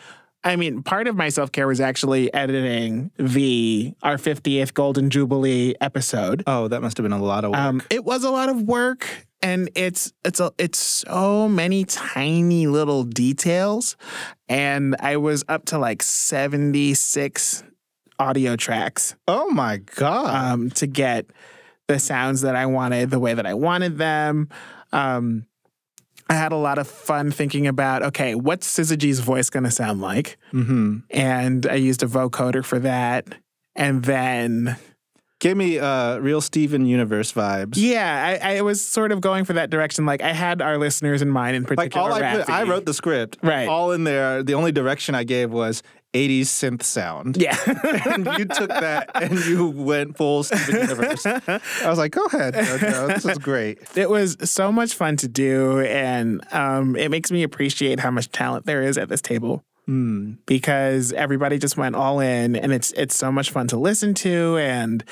[0.45, 5.73] I mean, part of my self care was actually editing the our 50th Golden Jubilee
[5.81, 6.43] episode.
[6.45, 7.59] Oh, that must have been a lot of work.
[7.59, 9.07] Um, it was a lot of work,
[9.41, 13.97] and it's it's a, it's so many tiny little details,
[14.47, 17.63] and I was up to like 76
[18.17, 20.53] audio tracks oh my god.
[20.53, 21.25] um, to get
[21.87, 24.49] the sounds that I wanted the way that I wanted them.
[24.93, 25.47] Um,
[26.29, 30.01] I had a lot of fun thinking about okay, what's Syzygy's voice going to sound
[30.01, 30.99] like, mm-hmm.
[31.11, 33.27] and I used a vocoder for that,
[33.75, 34.77] and then
[35.39, 37.73] Gave me uh, real Steven Universe vibes.
[37.75, 40.05] yeah, I, I was sort of going for that direction.
[40.05, 42.09] Like I had our listeners in mind in particular.
[42.09, 43.37] Like all I put, I wrote the script.
[43.43, 43.67] Right.
[43.67, 44.43] All in there.
[44.43, 45.83] The only direction I gave was
[46.15, 47.37] 80s synth sound.
[47.37, 47.57] Yeah.
[48.05, 51.25] and you took that and you went full Steven Universe.
[51.25, 53.07] I was like, go ahead, Jojo.
[53.07, 53.79] This is great.
[53.95, 58.31] it was so much fun to do, and um, it makes me appreciate how much
[58.31, 59.63] talent there is at this table.
[59.87, 60.39] Mm.
[60.47, 64.57] because everybody just went all in and it's it's so much fun to listen to
[64.57, 65.03] and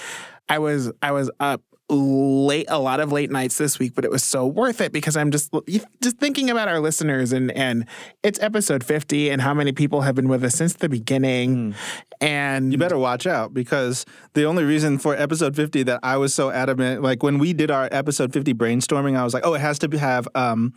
[0.50, 1.62] I was I was up
[1.94, 5.16] late a lot of late nights this week but it was so worth it because
[5.16, 5.54] I'm just
[6.02, 7.86] just thinking about our listeners and and
[8.24, 11.76] it's episode 50 and how many people have been with us since the beginning.
[12.22, 16.34] And You better watch out because the only reason for episode 50 that I was
[16.34, 19.62] so adamant, like when we did our episode 50 brainstorming, I was like, oh, it
[19.62, 20.74] has to be, have, um,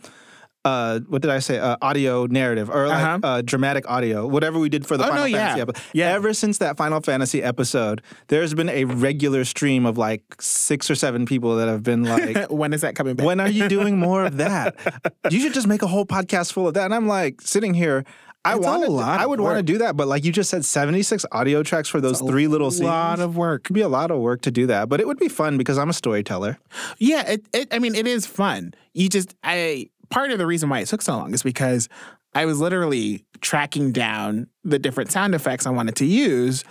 [0.67, 1.59] uh, what did I say?
[1.59, 3.19] Uh, audio narrative or like Uh-huh.
[3.23, 5.37] uh, dramatic audio, whatever we did for the Oh, no, Final yeah.
[5.55, 5.83] Fantasy episode.
[5.93, 6.13] Yeah.
[6.13, 10.95] Ever since that Final Fantasy episode, there's been a regular stream of like six or
[10.95, 13.25] seven people that have been like, when is that coming back?
[13.25, 14.75] when are you doing more of that?
[15.29, 16.85] You should just make a whole podcast full of that.
[16.85, 18.03] And I'm like sitting here.
[18.45, 21.25] I want lot I would want to do that, but like you just said, 76
[21.33, 22.83] audio tracks for those three little scenes.
[22.87, 23.63] a lot of work.
[23.65, 25.77] It'd be a lot of work to do that, but it would be fun because
[25.77, 26.57] I'm a storyteller.
[26.97, 28.73] Yeah, it, it I mean it is fun.
[28.93, 31.89] You just I part of the reason why it took so long is because
[32.33, 36.63] I was literally tracking down the different sound effects I wanted to use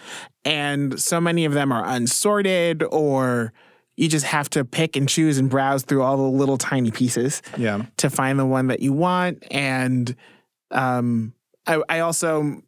[0.45, 3.53] and so many of them are unsorted or
[3.97, 7.41] you just have to pick and choose and browse through all the little tiny pieces
[7.57, 7.87] Yeah.
[7.97, 9.43] to find the one that you want.
[9.51, 10.15] And
[10.71, 11.33] um,
[11.67, 12.61] I, I also,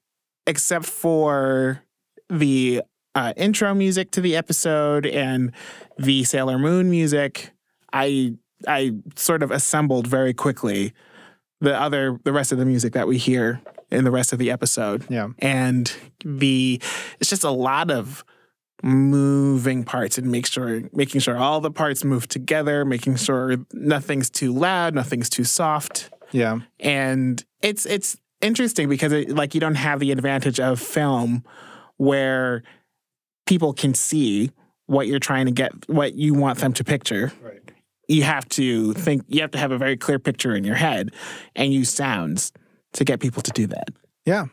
[0.46, 1.82] except for
[2.30, 2.82] the
[3.14, 5.52] uh, intro music to the episode and
[5.98, 7.50] the Sailor Moon music,
[7.92, 8.34] I
[8.66, 10.92] I sort of assembled very quickly
[11.60, 14.50] the other the rest of the music that we hear in the rest of the
[14.50, 15.04] episode.
[15.08, 15.28] Yeah.
[15.38, 15.92] And
[16.24, 16.80] the
[17.20, 18.24] it's just a lot of
[18.82, 24.30] moving parts and make sure making sure all the parts move together, making sure nothing's
[24.30, 26.10] too loud, nothing's too soft.
[26.30, 26.60] Yeah.
[26.78, 31.44] And it's it's interesting because it, like you don't have the advantage of film
[31.96, 32.62] where
[33.46, 34.52] people can see
[34.86, 37.60] what you're trying to get what you want them to picture Right.
[38.08, 41.10] You have to think you have to have a very clear picture in your head
[41.54, 42.52] and use sounds
[42.94, 43.88] to get people to do that
[44.24, 44.46] Yeah.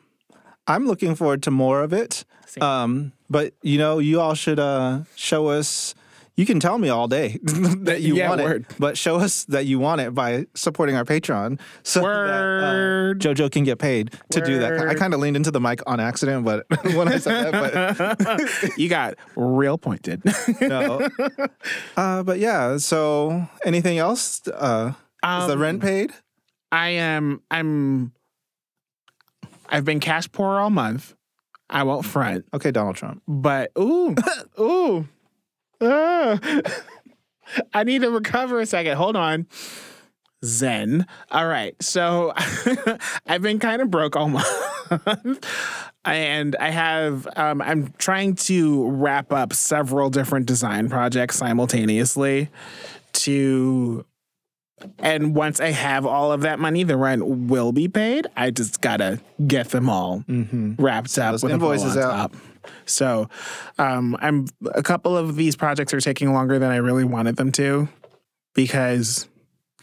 [0.67, 2.25] I'm looking forward to more of it.
[2.59, 5.93] Um, but you know, you all should uh, show us.
[6.37, 8.65] You can tell me all day that you Yeah, want word.
[8.69, 12.27] it, but show us that you want it by supporting our Patreon, so Word.
[12.27, 14.77] that uh, JoJo can get paid to do that.
[14.79, 18.17] I kind of leaned into the mic on accident, but when I said that,
[18.59, 20.23] but you got real pointed
[20.59, 21.07] no.
[21.95, 22.77] Uh, but yeah.
[22.77, 24.45] So, anything else?
[24.47, 24.91] Uh,
[25.23, 26.11] is the Um, rent paid?
[26.71, 28.11] i am i'm
[29.69, 31.15] i've been cash poor all month
[31.69, 33.21] i won't front Okay, Donald Trump.
[33.27, 34.15] but ooh
[34.59, 35.07] ooh
[35.85, 36.39] Ah.
[37.73, 39.45] i need to recover a second hold on
[40.43, 42.33] zen all right so
[43.27, 45.45] i've been kind of broke all month
[46.03, 52.49] and i have um, i'm trying to wrap up several different design projects simultaneously
[53.13, 54.05] to
[54.99, 58.81] and once i have all of that money the rent will be paid i just
[58.81, 62.31] gotta get them all wrapped up those with invoices a bow on out.
[62.33, 62.41] top.
[62.85, 63.29] So,
[63.77, 67.51] um, I'm a couple of these projects are taking longer than I really wanted them
[67.53, 67.87] to
[68.53, 69.27] because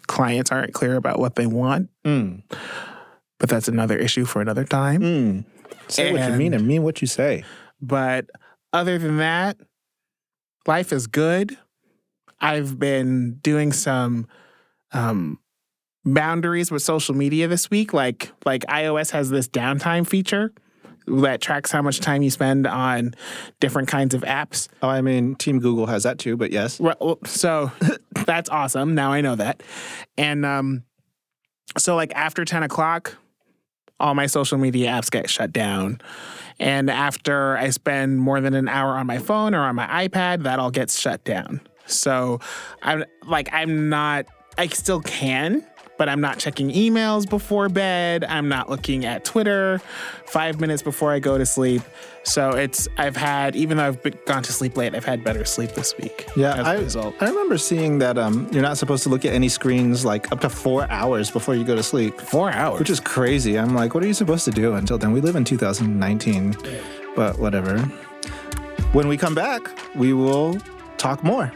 [0.06, 1.90] clients aren't clear about what they want.
[2.04, 2.42] Mm.
[3.38, 5.00] But that's another issue for another time.
[5.00, 5.44] Mm.
[5.88, 7.44] Say what you mean And- and mean what you say.
[7.80, 8.26] But
[8.72, 9.56] other than that,
[10.66, 11.56] life is good.
[12.40, 14.26] I've been doing some
[14.92, 15.38] um,
[16.04, 17.92] boundaries with social media this week.
[17.92, 20.52] Like like iOS has this downtime feature
[21.07, 23.15] that tracks how much time you spend on
[23.61, 24.69] different kinds of apps.
[24.83, 26.81] Oh, I mean, Team Google has that too, but yes.
[26.81, 27.71] Well, So
[28.27, 28.94] that's awesome.
[28.94, 29.63] Now I know that.
[30.17, 30.85] And um,
[31.79, 33.17] so, like after 10 o'clock,
[33.98, 36.00] all my social media apps get shut down.
[36.59, 40.42] And after I spend more than an hour on my phone or on my iPad,
[40.42, 41.61] that all gets shut down.
[41.87, 42.40] So
[42.83, 44.27] I'm like, I'm not,
[44.59, 45.67] I still can,
[46.03, 48.25] but I'm not checking emails before bed.
[48.25, 49.81] I'm not looking at Twitter
[50.27, 51.81] five minutes before I go to sleep.
[52.25, 55.44] So it's I've had even though I've been, gone to sleep late, I've had better
[55.44, 56.27] sleep this week.
[56.35, 56.79] Yeah, I.
[57.21, 60.40] I remember seeing that um, you're not supposed to look at any screens like up
[60.40, 62.81] to four hours before you go to sleep, Four hours.
[62.81, 63.57] which is crazy.
[63.57, 65.13] I'm like, what are you supposed to do until then?
[65.13, 66.57] We live in 2019,
[67.15, 67.79] but whatever.
[68.90, 70.59] When we come back, we will
[70.98, 71.53] talk more.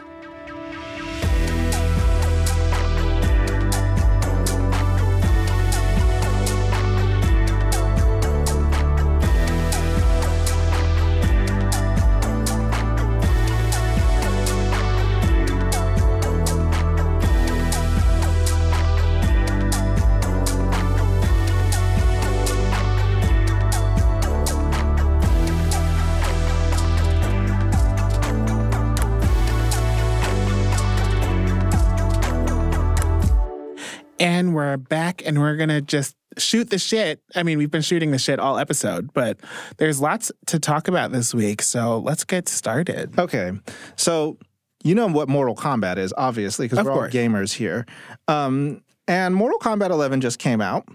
[35.17, 37.21] Back and we're going to just shoot the shit.
[37.35, 39.39] I mean, we've been shooting the shit all episode, but
[39.77, 41.61] there's lots to talk about this week.
[41.61, 43.17] So let's get started.
[43.17, 43.51] Okay,
[43.95, 44.37] so
[44.83, 47.85] you know what Mortal Kombat is, obviously, because we're all gamers here.
[48.27, 50.87] Um, and Mortal Kombat 11 just came out,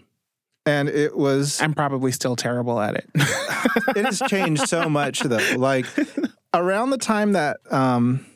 [0.66, 3.10] and it was I'm probably still terrible at it.
[3.96, 5.56] it has changed so much though.
[5.56, 5.86] Like
[6.54, 8.26] around the time that um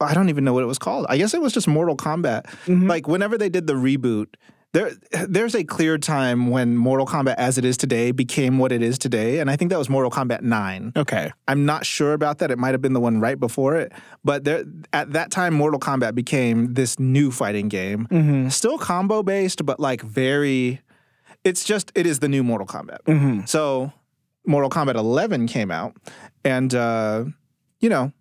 [0.00, 1.04] I don't even know what it was called.
[1.10, 2.46] I guess it was just Mortal Kombat.
[2.88, 4.28] Like whenever they did the reboot,
[4.72, 4.92] there
[5.28, 8.98] there's a clear time when Mortal Kombat as it is today became what it is
[8.98, 10.92] today, and I think that was Mortal Kombat 9.
[10.96, 11.32] okay.
[11.48, 12.50] I'm not sure about that.
[12.50, 13.92] It might have been the one right before it,
[14.22, 18.48] but there at that time Mortal Kombat became this new fighting game.
[18.50, 20.80] Still combo based, but like very
[21.42, 23.48] it's just it is the new Mortal Kombat.
[23.48, 23.92] So
[24.46, 25.96] Mortal Kombat 11 came out
[26.44, 27.24] and uh
[27.80, 28.12] you know,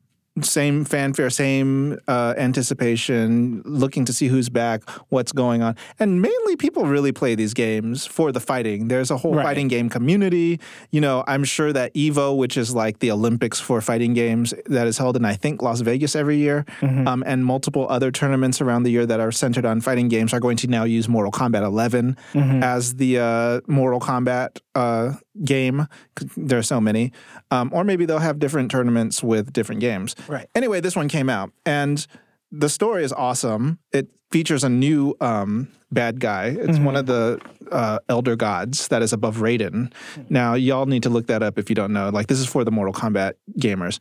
[0.46, 5.76] same fanfare, same uh, anticipation, looking to see who's back, what's going on.
[6.00, 8.88] And mainly people really play these games for the fighting.
[8.88, 9.44] There's a whole Right.
[9.46, 10.60] fighting game community.
[10.92, 14.88] You know, I'm sure that EVO, which is like the Olympics for fighting games that
[14.88, 18.84] is held in, I think, Las Vegas every year, um, and multiple other tournaments around
[18.84, 21.64] the year that are centered on fighting games are going to now use Mortal Kombat
[21.64, 25.14] 11 as the uh, Mortal Kombat uh,
[25.44, 25.88] game.
[26.36, 27.12] There are so many.
[27.52, 30.16] Um, or maybe they'll have different tournaments with different games.
[30.28, 30.48] Right.
[30.56, 32.06] Anyway, this one came out, and
[32.52, 33.80] the story is awesome.
[33.92, 36.48] It features a new um, bad guy.
[36.48, 39.92] It's one of the uh, elder gods that is above Raiden.
[40.30, 42.10] Now, y'all need to look that up if you don't know.
[42.10, 44.00] Like, this is for the Mortal Kombat gamers.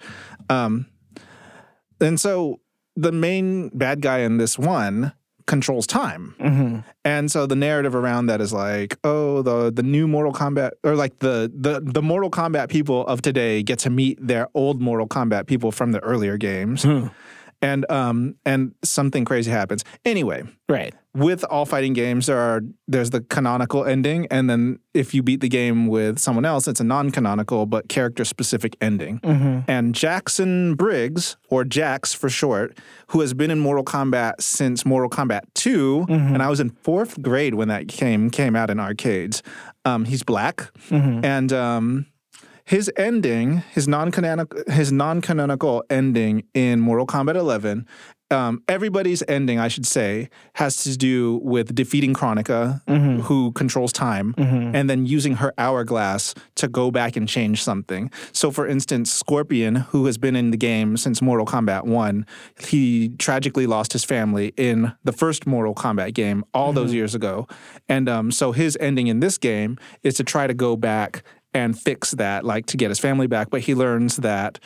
[0.51, 0.87] Um,
[2.01, 2.61] and so
[2.97, 5.13] the main bad guy in this one
[5.49, 6.37] controls time.
[6.39, 6.79] Mm-hmm.
[7.05, 10.95] And so the narrative around that is like, oh, the the new Mortal Kombat or
[10.95, 15.09] like the the the Mortal Kombat people of today get to meet their old Mortal
[15.09, 16.85] Kombat people from the earlier games.
[17.61, 19.85] And um and something crazy happens.
[20.05, 20.95] Anyway, Right.
[21.15, 25.41] with all fighting games there are there's the canonical ending and then if you beat
[25.41, 29.19] the game with someone else it's a non-canonical but character specific ending
[29.67, 32.79] and jackson briggs or jax for short
[33.09, 37.21] who has been in mortal kombat since mortal kombat 2 and i was in fourth
[37.23, 39.43] grade when that came came out in arcades
[39.87, 40.71] um, he's black.
[40.91, 42.07] And um,
[42.69, 47.87] his ending, his non-canonical, his non-canonical ending in Mortal Kombat 11,
[48.31, 52.83] um, everybody's ending, I should say, has to do with defeating Kronika,
[53.23, 54.35] who controls time,
[54.75, 58.11] and then using her hourglass to go back and change something.
[58.33, 62.27] So, for instance, Scorpion, who has been in the game since Mortal Kombat 1,
[62.61, 67.47] he tragically lost his family in the first Mortal Kombat game all those years ago.
[67.89, 71.23] And um, so his ending in this game is to try to go back
[71.55, 73.51] and fix that, like to get his family back.
[73.51, 74.59] But he learns that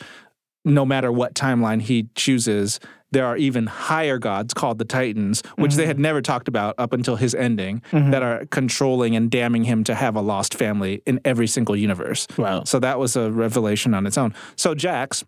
[0.65, 2.79] no matter what timeline he chooses,
[3.11, 6.93] there are even higher gods called the Titans, which they had never talked about up
[6.93, 11.19] until his ending, that are controlling and damning him to have a lost family in
[11.23, 12.27] every single universe.
[12.37, 12.63] Wow.
[12.63, 14.33] So that was a revelation on its own.
[14.55, 15.23] So Jax,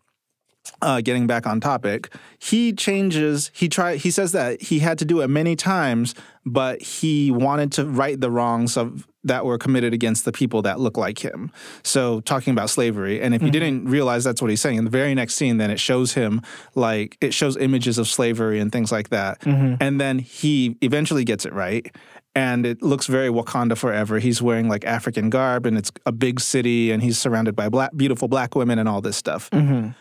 [0.81, 3.51] uh, getting back on topic, he changes.
[3.53, 3.97] He try.
[3.97, 8.19] He says that he had to do it many times, but he wanted to right
[8.19, 11.51] the wrongs of that were committed against the people that look like him.
[11.83, 13.51] So talking about slavery, and if you mm-hmm.
[13.53, 16.41] didn't realize that's what he's saying, in the very next scene, then it shows him
[16.75, 19.75] like it shows images of slavery and things like that, mm-hmm.
[19.81, 21.93] and then he eventually gets it right.
[22.37, 24.19] And it looks very Wakanda forever.
[24.19, 27.91] He's wearing like African garb, and it's a big city, and he's surrounded by black,
[27.95, 29.49] beautiful black women, and all this stuff.
[29.51, 29.91] Mm-hmm.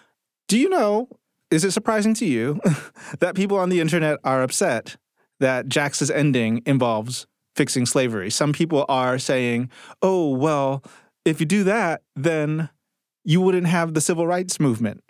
[0.48, 1.08] Do you know,
[1.50, 2.60] is it surprising to you
[3.20, 4.96] that people on the internet are upset
[5.40, 7.26] that Jax's ending involves
[7.56, 8.30] fixing slavery?
[8.30, 9.70] Some people are saying,
[10.02, 10.82] oh, well,
[11.24, 12.68] if you do that, then
[13.24, 15.02] you wouldn't have the civil rights movement.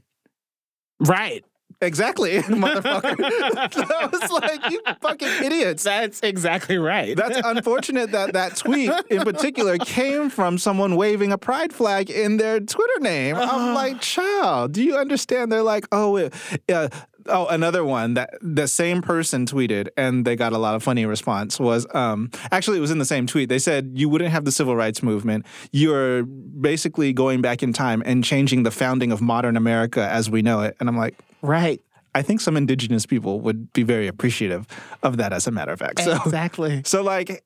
[1.00, 1.44] Right.
[1.80, 3.16] Exactly, motherfucker.
[3.90, 5.82] I was like, you fucking idiots.
[5.84, 7.16] That's exactly right.
[7.16, 12.36] That's unfortunate that that tweet in particular came from someone waving a pride flag in
[12.36, 13.36] their Twitter name.
[13.36, 15.52] I'm like, child, do you understand?
[15.52, 16.30] They're like, oh, uh,
[16.72, 16.88] uh,
[17.26, 21.06] oh, another one that the same person tweeted, and they got a lot of funny
[21.06, 21.58] response.
[21.58, 23.48] Was um, actually it was in the same tweet.
[23.48, 25.46] They said you wouldn't have the civil rights movement.
[25.72, 30.42] You're basically going back in time and changing the founding of modern America as we
[30.42, 30.76] know it.
[30.80, 31.80] And I'm like, right.
[32.16, 34.66] I think some indigenous people would be very appreciative
[35.02, 36.00] of that, as a matter of fact.
[36.00, 36.82] So, Exactly.
[36.86, 37.42] so like,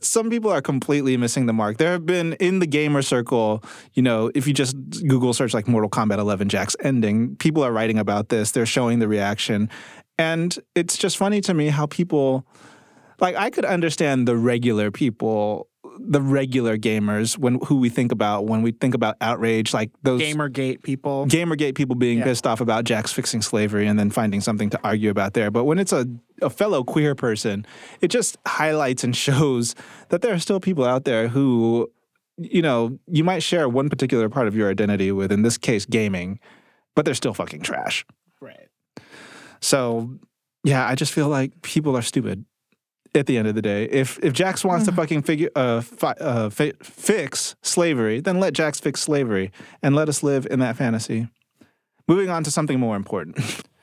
[0.00, 1.78] some people are completely missing the mark.
[1.78, 3.62] There have been in the gamer circle,
[3.94, 4.76] you know, if you just
[5.06, 8.50] Google search like Mortal Kombat 11 Jax ending, people are writing about this.
[8.50, 9.68] They're showing the reaction.
[10.18, 12.46] And it's just funny to me how people,
[13.20, 15.68] like, I could understand the regular people,
[15.98, 20.20] the regular gamers, when who we think about when we think about outrage, like those
[20.20, 21.26] Gamergate people.
[21.26, 22.24] Gamergate people being Yeah.
[22.24, 25.50] pissed off about Jax fixing slavery and then finding something to argue about there.
[25.50, 26.06] But when it's a,
[26.42, 27.66] a fellow queer person,
[28.00, 29.74] it just highlights and shows
[30.10, 31.90] that there are still people out there who,
[32.36, 35.86] you know, you might share one particular part of your identity with, in this case,
[35.86, 36.38] gaming,
[36.94, 38.04] but they're still fucking trash.
[38.40, 38.68] Right.
[39.60, 40.10] So,
[40.64, 42.44] yeah, I just feel like people are stupid.
[43.16, 46.20] At the end of the day, if if Jax wants to fucking figure uh, fi-
[46.20, 49.50] uh fi- fix slavery, then let Jax fix slavery
[49.82, 51.28] and let us live in that fantasy.
[52.06, 53.38] Moving on to something more important.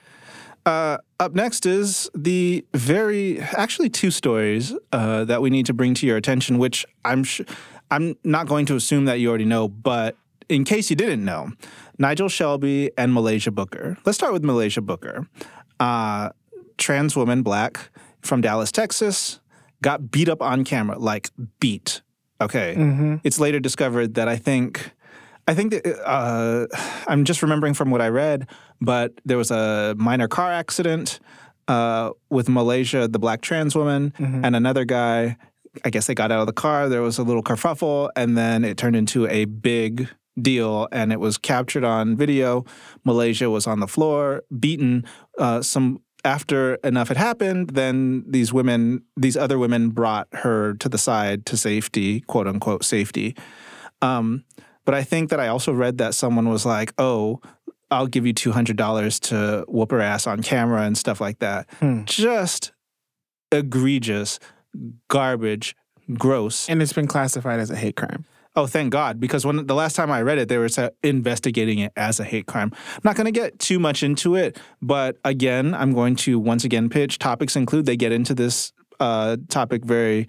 [0.66, 5.94] Uh, up next is the very, actually, two stories uh, that we need to bring
[5.94, 7.42] to your attention, which I'm sh-
[7.92, 10.16] I'm not going to assume that you already know, but
[10.48, 11.52] in case you didn't know,
[11.98, 13.98] Nigel Shelby and Malaysia Booker.
[14.06, 15.28] Let's start with Malaysia Booker.
[15.82, 16.30] Uh,
[16.78, 17.92] trans woman, black,
[18.24, 19.40] from Dallas, Texas,
[19.82, 22.02] got beat up on camera, like beat.
[22.42, 22.74] Okay.
[23.24, 24.92] It's later discovered that I think,
[25.48, 26.68] I think that uh,
[27.08, 28.48] I'm just remembering from what I read,
[28.82, 31.20] but there was a minor car accident
[31.68, 35.38] uh, with Malaysia, the black trans woman, and another guy.
[35.84, 36.88] I guess they got out of the car.
[36.88, 40.08] There was a little kerfuffle, and then it turned into a big
[40.40, 42.64] deal, and it was captured on video.
[43.06, 45.04] Malaysia was on the floor, beaten.
[45.40, 50.90] Uh, some after enough had happened, then these women, these other women, brought her to
[50.90, 53.36] the side to safety, quote unquote safety.
[54.02, 54.44] Um,
[54.86, 57.42] but I think that I also read that someone was like, "Oh,
[57.92, 61.40] I'll give you two hundred dollars to whoop her ass on camera and stuff like
[61.40, 61.68] that."
[62.06, 62.72] Just
[63.52, 64.40] egregious,
[65.08, 65.76] garbage,
[66.14, 66.68] gross.
[66.70, 68.26] And it's been classified as a hate crime.
[68.56, 69.20] Oh, thank God!
[69.20, 70.70] Because when the last time I read it, they were
[71.02, 72.72] investigating it as a hate crime.
[72.74, 76.64] I'm not going to get too much into it, but again, I'm going to once
[76.64, 77.18] again pitch.
[77.18, 80.28] Topics include they get into this uh, topic very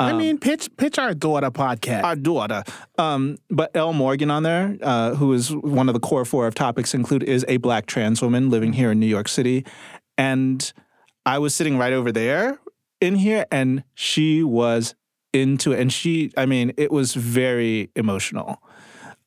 [0.00, 2.04] I mean, pitch pitch our daughter podcast.
[2.04, 2.64] our daughter.
[2.98, 6.54] Um, but Elle Morgan on there, uh, who is one of the core four of
[6.54, 9.64] topics include, is a black trans woman living here in New York City.
[10.16, 10.72] And
[11.26, 12.58] I was sitting right over there
[13.00, 14.94] in here, and she was
[15.32, 15.80] into it.
[15.80, 18.62] And she, I mean, it was very emotional.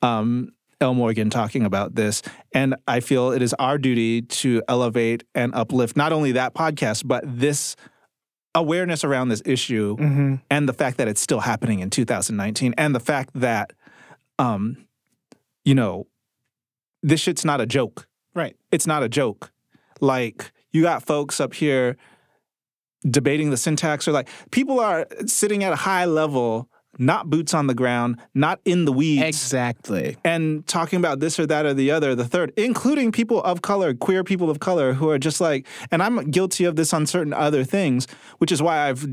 [0.02, 0.52] Um,
[0.82, 2.22] Elle Morgan talking about this.
[2.54, 7.08] And I feel it is our duty to elevate and uplift not only that podcast,
[7.08, 7.76] but this
[8.56, 10.36] awareness around this issue Mm-hmm.
[10.52, 13.74] and the fact that it's still happening in 2019 and the fact that
[14.38, 14.78] um
[15.66, 16.06] you know
[17.02, 18.56] this shit's not a joke right.
[18.72, 19.52] it's not a joke
[20.02, 21.98] like you got folks up here
[23.10, 27.66] debating the syntax or like people are sitting at a high level not boots on
[27.68, 30.16] the ground not in the weeds Exactly.
[30.24, 33.94] and talking about this or that or the other, the third, including people of color,
[33.96, 37.34] queer people of color who are just like, and I'm guilty of this on certain
[37.34, 39.06] other things, which is why I've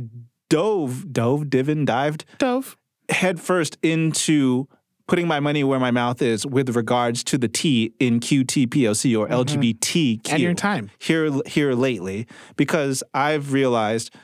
[0.51, 2.77] dove, dove, divin, dived Dove.
[3.09, 4.69] headfirst into
[5.11, 9.27] putting my money where my mouth is with regards to the T in QTPOC or
[9.27, 9.59] mm-hmm.
[9.59, 10.89] LGBTQ And your time.
[11.01, 14.15] here here lately because I've realized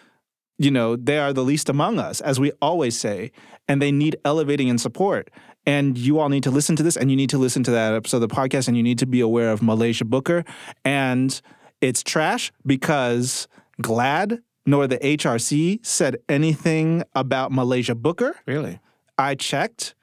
[0.59, 3.33] you know they are the least among us as we always say
[3.67, 5.29] and they need elevating and support
[5.67, 7.93] and you all need to listen to this and you need to listen to that
[7.93, 10.45] episode of the podcast and you need to be aware of Malaysia Booker
[10.85, 11.43] and
[11.81, 13.49] it's trash because
[13.83, 18.79] GLAAD nor the HRC said anything about Malaysia Booker Really?
[19.19, 19.96] I checked.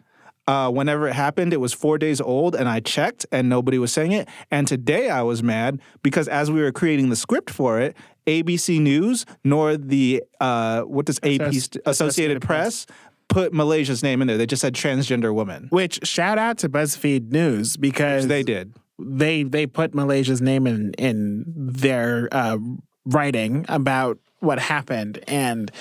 [0.45, 3.93] Uh, whenever it happened, it was four days old, and I checked, and nobody was
[3.93, 4.27] saying it.
[4.51, 7.95] And today I was mad because as we were creating the script for it,
[8.27, 12.85] ABC News nor the uh, what does AP Associ- st- Associated Press
[13.29, 14.37] put Malaysia's name in there.
[14.37, 15.67] They just said transgender woman.
[15.69, 18.73] Which shout out to BuzzFeed News because They did.
[18.99, 22.57] they they put Malaysia's name in in their uh,
[23.05, 25.71] writing about what happened, and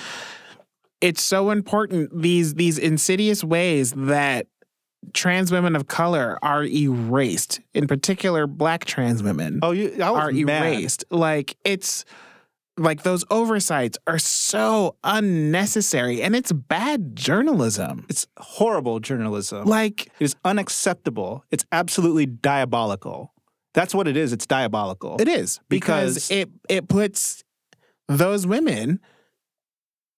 [1.01, 4.47] it's so important these these insidious ways that
[5.13, 7.59] trans women of color are erased.
[7.73, 10.73] In particular, black trans women Oh, you I was are mad.
[10.73, 11.03] erased.
[11.09, 12.05] Like it's
[12.77, 18.05] like those oversights are so unnecessary and it's bad journalism.
[18.09, 19.65] It's horrible journalism.
[19.65, 21.43] Like It is unacceptable.
[21.51, 23.31] It's absolutely diabolical.
[23.75, 24.33] That's what it is.
[24.33, 25.17] It's diabolical.
[25.21, 27.43] it is because, Because- it it puts
[28.07, 28.99] those women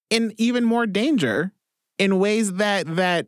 [0.10, 1.52] in even more danger
[1.98, 3.28] in ways that that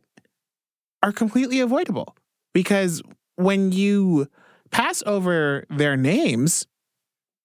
[1.03, 2.15] are completely avoidable.
[2.53, 3.01] Because
[3.35, 4.27] when you
[4.71, 6.67] pass over their names,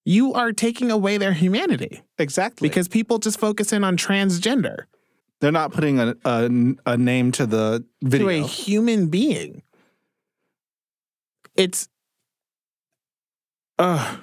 [0.05, 2.03] you are taking away their humanity.
[2.19, 4.87] exactly because people just focus in on transgender
[5.43, 6.49] they're not putting a, a,
[6.87, 8.29] a name to the video.
[8.29, 9.63] to a human being.
[11.57, 11.89] It's,
[13.77, 14.21] ugh,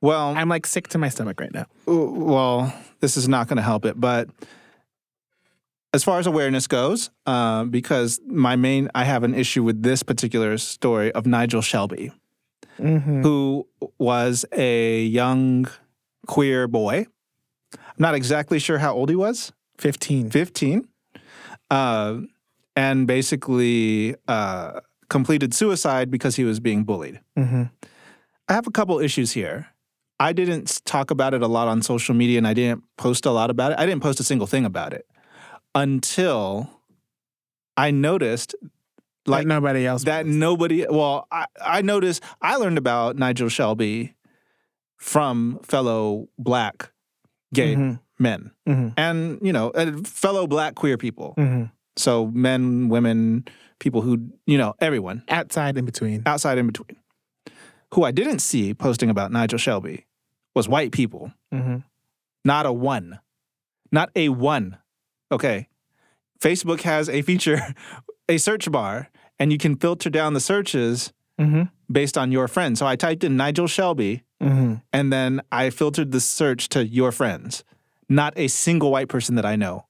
[0.00, 1.66] well, I'm like sick to my stomach right now.
[1.86, 4.00] well, this is not going to help it.
[4.00, 4.28] But
[5.92, 10.02] as far as awareness goes, uh, because my main, I have an issue with this
[10.02, 12.12] particular story of Nigel Shelby,
[12.78, 13.22] Mm-hmm.
[13.22, 13.66] who
[13.98, 15.66] was a young
[16.26, 17.04] queer boy.
[17.74, 19.52] I'm not exactly sure how old he was.
[19.78, 20.30] 15.
[20.30, 20.88] 15
[21.70, 22.20] uh,
[22.76, 24.80] and basically uh,
[25.10, 27.20] completed suicide because he was being bullied.
[27.38, 27.64] Mm-hmm.
[28.48, 29.66] I have a couple issues here.
[30.18, 33.30] I didn't talk about it a lot on social media and I didn't post a
[33.30, 33.78] lot about it.
[33.78, 35.06] I didn't post a single thing about it
[35.74, 36.70] until
[37.76, 38.54] I noticed
[39.26, 40.04] Like like nobody else.
[40.04, 44.14] that nobody well I, I noticed I learned about Nigel Shelby
[44.96, 46.90] from fellow black
[47.54, 48.00] gay Mhm.
[48.18, 48.94] men Mhm.
[48.96, 49.70] and you know
[50.04, 51.64] fellow black queer people Mm-hmm.
[51.96, 53.44] so men women
[53.78, 56.22] people who you know everyone Outside in between.
[56.26, 56.96] outside in between
[57.94, 60.06] who i didn't see posting about nigel shelby
[60.54, 61.78] was white people Mm-hmm.
[62.44, 63.20] not a one
[63.90, 64.76] not a one
[65.30, 65.68] okay
[66.40, 67.74] facebook has a feature
[68.28, 69.08] a search bar
[69.38, 71.62] and you can filter down the searches Mm-hmm.
[71.90, 74.74] based on your friends so i typed in nigel shelby Mm-hmm.
[74.92, 77.64] and then i filtered the search to your friends
[78.10, 79.86] not a single white person that i know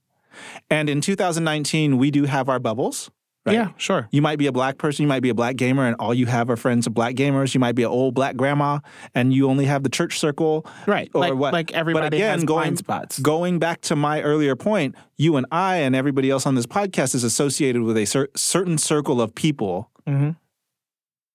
[0.71, 3.11] and in 2019 we do have our bubbles
[3.47, 3.55] right?
[3.55, 4.09] Yeah, sure.
[4.11, 6.27] You might be a black person, you might be a black gamer, and all you
[6.27, 7.55] have are friends of black gamers.
[7.55, 8.81] You might be an old black grandma,
[9.15, 10.67] and you only have the church circle.
[10.87, 11.11] Right.
[11.15, 11.53] Or like, what?
[11.53, 13.19] like everybody but again, has going, blind spots.
[13.19, 17.15] Going back to my earlier point, you and I and everybody else on this podcast
[17.15, 20.37] is associated with a cer- certain circle of people Mhm.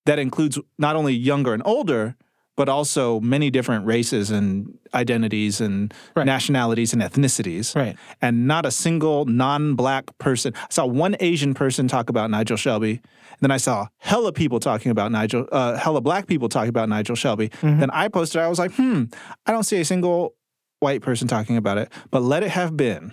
[0.05, 2.15] that includes not only younger and older,
[2.57, 6.25] but also many different races and identities and Right.
[6.25, 7.97] nationalities and ethnicities Right.
[8.21, 10.53] and not a single non-black person.
[10.55, 12.91] I saw one Asian person talk about Nigel Shelby.
[12.91, 16.87] And then I saw hella people talking about Nigel, uh, hella black people talking about
[16.87, 17.49] Nigel Shelby.
[17.61, 19.03] Then I posted, I was like, hmm,
[19.45, 20.35] I don't see a single
[20.79, 21.91] white person talking about it.
[22.11, 23.11] But let it have been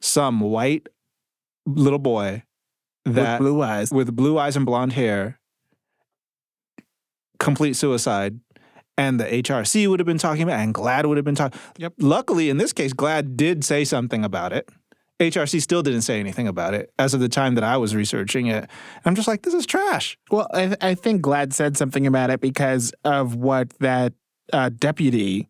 [0.00, 0.86] some white
[1.66, 2.42] little boy
[3.04, 3.90] that With blue eyes.
[3.90, 5.40] with blue eyes and blonde hair,
[7.38, 8.40] complete suicide.
[8.96, 11.60] And the HRC would have been talking about, it, and GLAAD would have been talking.
[11.76, 11.94] Yep.
[11.98, 14.68] Luckily, in this case, GLAAD did say something about it.
[15.20, 18.46] HRC still didn't say anything about it as of the time that I was researching
[18.46, 18.68] it.
[19.04, 20.16] I'm just like, this is trash.
[20.30, 24.12] Well, I, I think GLAAD said something about it because of what that
[24.52, 25.48] uh, deputy.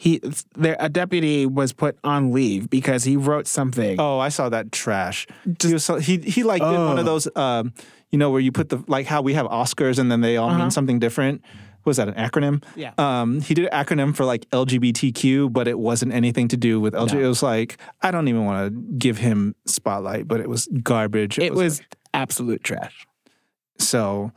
[0.00, 0.18] He
[0.56, 4.00] there a deputy was put on leave because he wrote something.
[4.00, 5.26] Oh, I saw that trash.
[5.62, 7.00] he was so, he he like did one Oh.
[7.00, 7.74] of those, um,
[8.10, 10.48] you know, where you put the like how we have Oscars and then they all
[10.48, 10.58] Uh-huh.
[10.58, 11.42] mean something different.
[11.84, 12.62] Was that an acronym?
[12.76, 12.92] Yeah.
[12.96, 16.94] Um, he did an acronym for like LGBTQ, but it wasn't anything to do with
[16.94, 17.14] LGBT.
[17.20, 17.24] No.
[17.26, 21.38] It was like I don't even want to give him spotlight, but it was garbage.
[21.38, 23.06] it was like- absolute trash.
[23.78, 24.32] so.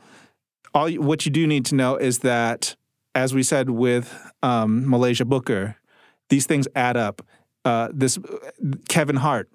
[0.74, 2.74] All what you do need to know is that,
[3.14, 5.76] as we said with um, Malaysia Booker,
[6.28, 7.22] these things add up.
[7.64, 8.18] Uh, this
[8.88, 9.48] Kevin Hart.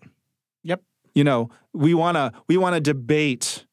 [0.64, 0.82] Yep.
[1.14, 3.66] You know, we wanna we wanna debate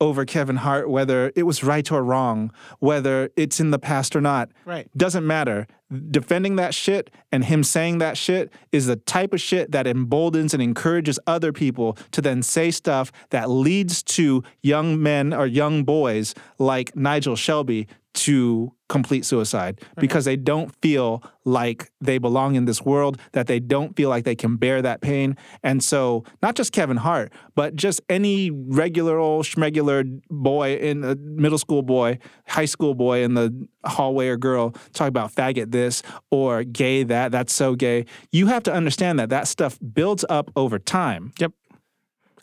[0.00, 4.20] over Kevin Hart whether it was right or wrong, whether it's in the past or
[4.20, 4.50] not.
[4.64, 4.88] Right.
[4.96, 5.66] Doesn't matter.
[6.10, 10.52] Defending that shit and him saying that shit is the type of shit that emboldens
[10.52, 15.84] and encourages other people to then say stuff that leads to young men or young
[15.84, 20.00] boys like Nigel Shelby to complete suicide mm-hmm.
[20.00, 24.24] because they don't feel like they belong in this world, that they don't feel like
[24.24, 25.36] they can bear that pain.
[25.62, 31.16] And so, not just Kevin Hart, but just any regular old schmegular boy in a
[31.16, 36.02] middle school boy, high school boy in the hallway or girl talk about faggot this
[36.30, 38.06] or gay that, that's so gay.
[38.32, 41.32] You have to understand that that stuff builds up over time.
[41.38, 41.52] Yep.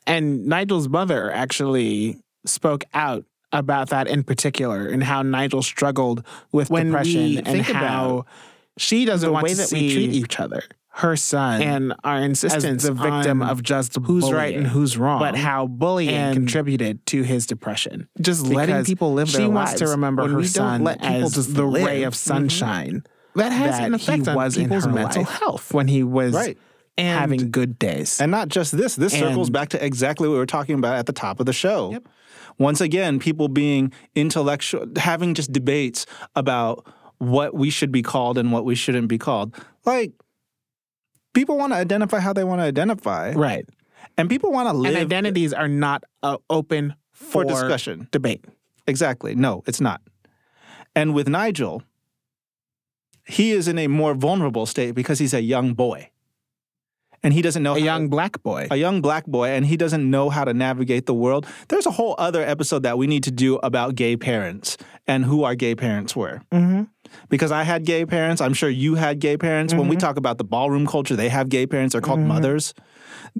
[0.05, 6.69] And Nigel's mother actually spoke out about that in particular and how Nigel struggled with
[6.69, 8.25] When we depression and think how
[8.77, 11.93] she doesn't the want way to that we see treat each other her son and
[12.03, 15.19] our insistence as insistence the victim on of just who's bullying, right and who's wrong,
[15.19, 18.09] but how bullying and contributed to his depression.
[18.19, 20.85] just letting people live lives she their wants to remember when her we son don't
[20.85, 22.33] let people as just the live, ray of mm-hmm.
[22.33, 23.03] sunshine
[23.35, 25.73] that has that an effect he on was in people's her mental life health.
[25.73, 26.57] when he was Right.
[26.97, 28.19] And having good days.
[28.19, 31.05] And not just this, this circles back to exactly what we were talking about at
[31.05, 31.91] the top of the show.
[31.91, 32.03] Yep.
[32.57, 36.85] Once again, people being intellectual, having just debates about
[37.17, 39.55] what we should be called and what we shouldn't be called.
[39.85, 40.11] Like,
[41.33, 43.67] people want to identify how they want to identify, right.
[44.17, 48.07] and people want to live And identities are not uh, open for for, discussion.
[48.11, 48.45] debate.
[48.87, 49.35] Exactly.
[49.35, 50.01] No, it's not.
[50.95, 51.83] And with Nigel,
[53.25, 56.09] he is in a more vulnerable state because he's a young boy.
[57.23, 58.67] And he doesn't know A young to, black boy.
[58.71, 61.45] a young black boy and he doesn't know how to navigate the world.
[61.67, 65.43] There's a whole other episode that we need to do about gay parents and who
[65.43, 66.41] our gay parents were.
[66.51, 66.83] mm-hmm.
[67.29, 69.73] Because I had gay parents, I'm sure you had gay parents.
[69.73, 71.91] When we talk about the ballroom culture, they have gay parents.
[71.91, 72.73] They're called mothers.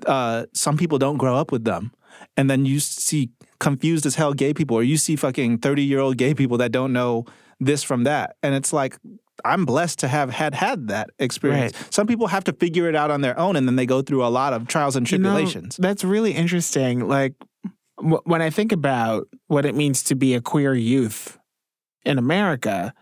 [0.05, 1.91] Uh, some people don't grow up with them.
[2.36, 3.29] And then you see
[3.59, 6.71] confused as hell gay people, or you see fucking 30 year old gay people that
[6.73, 7.25] don't know
[7.61, 8.36] this from that.
[8.43, 8.97] And it's like,
[9.43, 11.73] I'm blessed to have had had that experience.
[11.89, 14.25] Some people have to figure it out on their own, and then they go through
[14.25, 15.77] a lot of trials and You know, tribulations.
[15.77, 17.07] that's really interesting.
[17.07, 17.34] Like
[17.97, 21.38] wh- when I think about what it means to be a queer youth
[22.05, 22.93] in America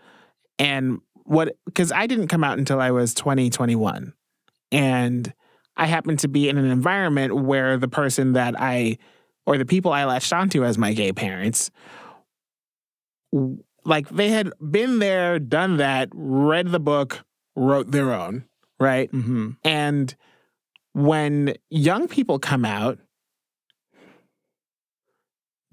[0.58, 4.12] and what, because I didn't come out until I was 20, 21.
[4.72, 5.32] And
[5.76, 8.98] I happened to be in an environment where the person that I,
[9.46, 11.70] or the people I latched onto as my gay parents,
[13.32, 17.20] w- like they had been there, done that, read the book,
[17.56, 18.44] wrote their own,
[18.78, 19.10] right?
[19.10, 20.14] hmm And
[20.92, 22.98] when young people come out,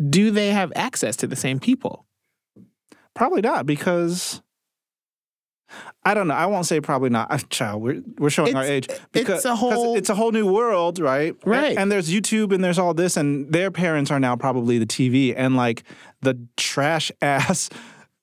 [0.09, 2.05] do they have access to the same people?
[3.15, 4.41] Probably not because
[6.05, 6.33] I don't know.
[6.35, 7.31] I won't say probably not.
[7.31, 10.31] Uh, Child, we're we're showing our age It's- because it's a whole- it's a whole
[10.31, 11.33] new world, right?
[11.41, 11.77] And- Right.
[11.77, 15.33] And, there's YouTube and there's all this, and their parents are now probably the TV
[15.35, 15.83] and like
[16.21, 17.69] the trash ass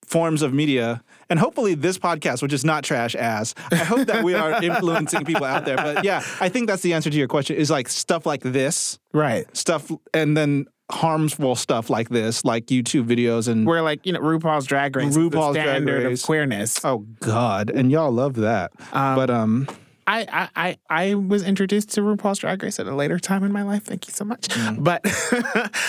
[0.06, 1.02] forms of media.
[1.30, 5.24] And hopefully this podcast, which is not trash ass, I hope that we are influencing
[5.24, 5.76] people out there.
[5.76, 7.56] But yeah, I think that's the answer to your question.
[7.56, 9.44] Is like stuff like this, Right.
[9.56, 14.20] stuff, and then harmful stuff like this, like YouTube videos and Where like, you know,
[14.20, 16.20] RuPaul's drag race, is RuPaul's the Drag Race.
[16.20, 16.84] of queerness.
[16.84, 18.72] Oh God, and y'all love that.
[18.92, 19.66] Um, but um,
[20.06, 23.52] I, I, I, I was introduced to RuPaul's Drag Race at a later time in
[23.52, 23.84] my life.
[23.84, 24.48] Thank you so much.
[24.78, 25.04] But,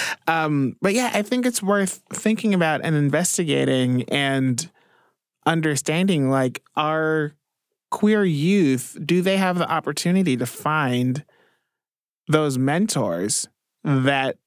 [0.28, 4.70] um, but yeah, I think it's worth thinking about and investigating and
[5.46, 6.30] understanding.
[6.30, 7.34] Like, our
[7.92, 11.24] queer youth do they have the opportunity to find
[12.28, 13.48] those mentors
[13.84, 14.38] that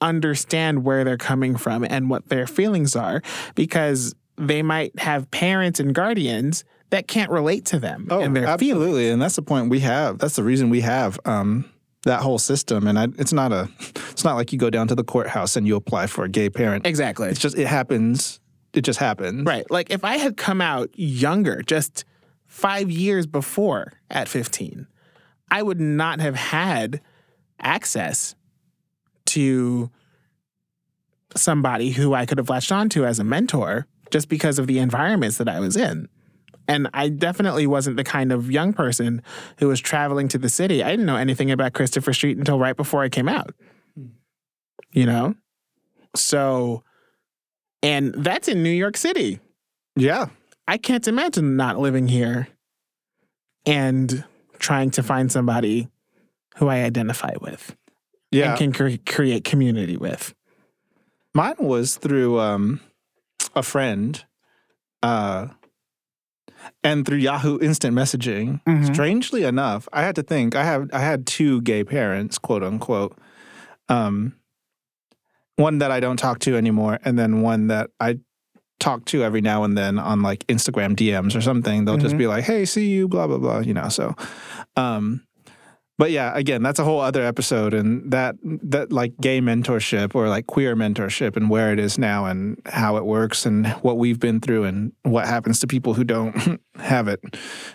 [0.00, 3.22] understand where they're coming from and what their feelings are?
[3.54, 8.42] Because they might have parents and guardians that can't relate to them oh, and their
[8.58, 8.62] feelings.
[8.62, 10.18] absolutely, and that's the point we have.
[10.18, 11.64] That's the reason we have um
[12.04, 12.86] that whole system.
[12.86, 13.68] And I, it's not a,
[14.10, 16.50] it's not like you go down to the courthouse and you apply for a gay
[16.50, 16.86] parent.
[16.86, 17.28] Exactly.
[17.28, 18.40] It's just it happens.
[18.72, 19.44] It just happens.
[19.46, 19.68] Right.
[19.70, 22.04] Like if I had come out younger, just
[22.46, 24.86] five years before at 15,
[25.50, 27.00] I would not have had
[27.60, 28.34] access
[29.26, 29.90] to
[31.36, 35.38] somebody who I could have latched onto as a mentor just because of the environments
[35.38, 36.08] that I was in.
[36.68, 39.22] And I definitely wasn't the kind of young person
[39.58, 40.82] who was traveling to the city.
[40.84, 43.54] I didn't know anything about Christopher Street until right before I came out.
[44.92, 45.34] You know?
[46.14, 46.82] So,
[47.82, 49.40] and that's in New York City.
[49.96, 50.26] Yeah.
[50.68, 52.48] I can't imagine not living here
[53.66, 54.24] and
[54.58, 55.88] trying to find somebody
[56.56, 57.74] who I identify with
[58.30, 58.50] Yeah.
[58.50, 60.34] and can cre- create community with.
[61.34, 62.80] Mine was through um,
[63.54, 64.24] a friend,
[65.02, 65.48] uh,
[66.82, 68.60] and through Yahoo Instant Messaging.
[68.64, 68.92] Mhm.
[68.92, 70.54] Strangely enough, I had to think.
[70.56, 73.16] I have I had two gay parents, quote unquote.
[73.88, 74.34] Um,
[75.56, 78.18] one that I don't talk to anymore, and then one that I
[78.78, 81.84] talk to every now and then on like Instagram DMs or something.
[81.84, 82.18] They'll just Mhm.
[82.18, 83.58] be like, "Hey, see you," blah blah blah.
[83.58, 83.88] You know.
[83.90, 84.14] So,
[84.76, 85.22] um,
[86.00, 90.30] but yeah, again, that's a whole other episode, and that that like gay mentorship or
[90.30, 94.18] like queer mentorship and where it is now and how it works and what we've
[94.18, 97.20] been through and what happens to people who don't have it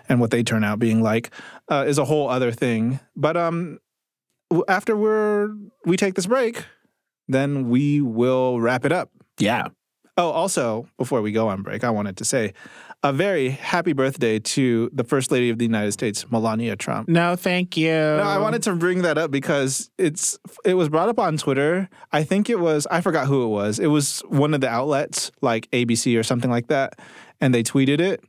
[0.09, 1.29] and what they turn out being like
[1.69, 2.99] uh, is a whole other thing.
[3.15, 3.77] But um,
[4.67, 5.49] after we're
[5.85, 6.65] we take this break,
[7.27, 9.11] then we will wrap it up.
[9.37, 9.67] Yeah.
[10.17, 12.53] Oh, also, before we go on break, I wanted to say
[13.05, 17.07] a very happy birthday to the First Lady of the United States, Melania Trump.
[17.07, 17.91] No, thank you.
[17.91, 21.87] No, I wanted to bring that up because it's it was brought up on Twitter.
[22.11, 23.77] I think it was I forgot who it was.
[23.77, 26.97] It was one of the outlets like ABC or something like that,
[27.39, 28.23] and they tweeted it,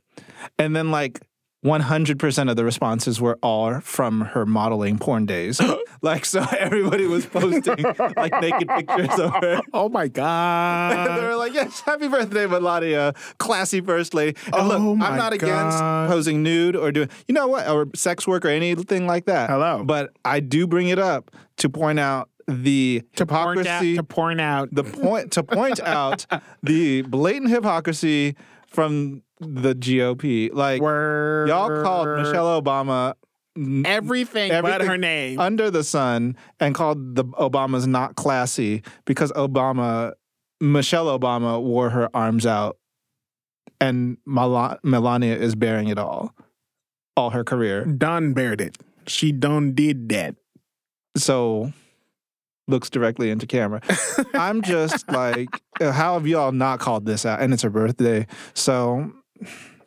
[0.59, 1.21] and then like
[1.67, 5.61] 100% of the responses were all from her modeling porn days.
[6.01, 7.83] like, so everybody was posting
[8.15, 9.61] like naked pictures of her.
[9.73, 11.17] Oh my God.
[11.17, 14.37] they were like, yes, happy birthday, Melania, classy first lady.
[14.45, 18.25] And Oh look, I'm not against posing nude or doing, you know what, or sex
[18.27, 19.49] work or anything like that.
[19.49, 19.83] Hello.
[19.83, 24.03] But I do bring it up to point out the to point out, hypocrisy to
[24.03, 26.25] point out the point to point out
[26.63, 28.35] the blatant hypocrisy
[28.67, 30.51] from the GOP.
[30.53, 31.49] Like word.
[31.49, 33.15] y'all called Michelle Obama
[33.85, 35.39] everything, but her name.
[35.39, 40.13] under the sun and called the Obamas not classy because Obama
[40.59, 42.77] Michelle Obama wore her arms out
[43.79, 46.33] and Mel- Melania is bearing it all
[47.15, 47.83] all her career.
[47.85, 48.77] Don bared it.
[49.07, 50.35] She done did that.
[51.15, 51.73] So
[52.67, 53.81] looks directly into camera.
[54.33, 55.49] I'm just like,
[55.79, 57.41] uh, how have y'all not called this out?
[57.41, 59.11] And it's her birthday, so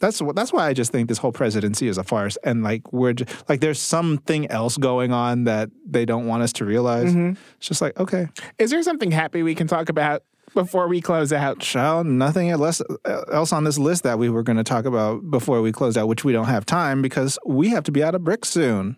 [0.01, 0.35] that's what.
[0.35, 2.37] That's why I just think this whole presidency is a farce.
[2.43, 6.53] And like we're just, like, there's something else going on that they don't want us
[6.55, 7.11] to realize.
[7.11, 7.41] Mm-hmm.
[7.59, 8.28] It's just like, okay,
[8.59, 10.22] Is there something happy we can talk about
[10.55, 11.61] before we close out?
[11.61, 15.31] child, nothing else uh, else on this list that we were going to talk about
[15.31, 18.14] before we closed out, which we don't have time because we have to be out
[18.14, 18.97] of bricks soon.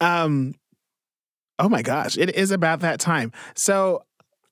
[0.00, 0.54] Um
[1.58, 3.32] oh my gosh, it is about that time.
[3.54, 4.02] So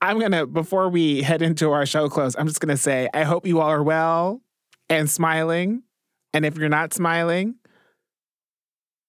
[0.00, 3.46] I'm gonna before we head into our show close, I'm just gonna say I hope
[3.46, 4.40] you all are well
[4.88, 5.82] and smiling.
[6.32, 7.54] And if you're not smiling,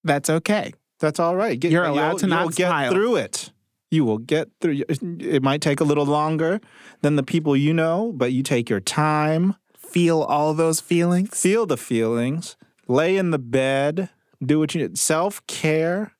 [0.04, 0.72] that's okay.
[1.00, 1.58] That's all right.
[1.58, 2.92] Get, You're allowed you'll- to not get smile.
[2.92, 3.50] through it.
[3.90, 4.82] You will get through.
[4.88, 6.60] It might take a little longer
[7.02, 11.40] than the people you know, but you take your time, Feel all those feelings.
[11.40, 12.56] feel the feelings,
[12.88, 14.10] lay in the bed,
[14.44, 14.98] do what you need.
[14.98, 16.12] Self care.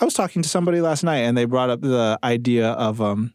[0.00, 3.32] I was talking to somebody last night, and they brought up the idea of um,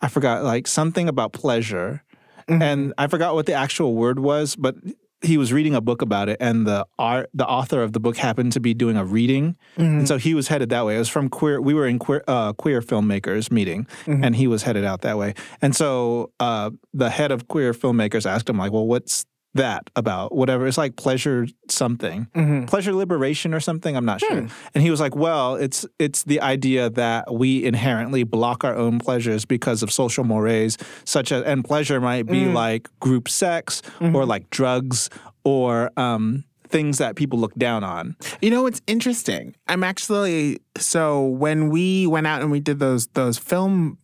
[0.00, 2.02] I forgot like something about pleasure,
[2.48, 2.62] Mm-hmm.
[2.62, 4.76] and I forgot what the actual word was, but
[5.20, 8.16] he was reading a book about it, and the art, the author of the book
[8.16, 9.98] happened to be doing a reading, Mm-hmm.
[9.98, 10.94] and so he was headed that way.
[10.94, 11.60] It was from queer.
[11.60, 14.22] We were in queer uh, queer filmmakers meeting, Mm-hmm.
[14.22, 15.34] and he was headed out that way.
[15.60, 19.26] And so uh, the head of queer filmmakers asked him like, "Well, what's
[19.56, 20.34] that about?
[20.34, 20.66] Whatever.
[20.66, 22.64] It's like pleasure something, Mm-hmm.
[22.66, 23.96] pleasure liberation or something.
[23.96, 24.26] I'm not Hmm.
[24.34, 28.74] sure." And he was like, "Well, it's it's the idea that we inherently block our
[28.76, 32.30] own pleasures because of social mores, such as and pleasure might Mm.
[32.32, 34.14] be like group sex Mm-hmm.
[34.16, 35.10] or like drugs
[35.44, 39.54] or um, things that people look down on." You know, it's interesting.
[39.68, 43.98] I'm actually so when we went out and we did those those film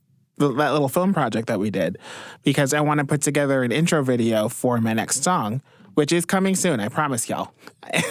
[0.48, 1.98] that little film project that we did
[2.42, 5.62] because I want to put together an intro video for my next song,
[5.94, 6.80] which is coming soon.
[6.80, 7.52] I promise y'all.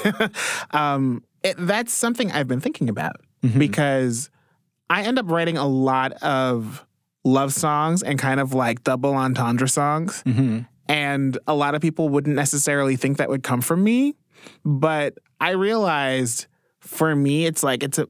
[0.72, 3.18] um, it, that's something I've been thinking about
[3.58, 4.30] because
[4.90, 6.86] I end up writing a lot of
[7.24, 10.22] love songs and kind of like double entendre songs.
[10.88, 14.16] And a lot of people wouldn't necessarily think that would come from me.
[14.66, 16.48] But I realized
[16.80, 18.08] for me, it's like, it's a,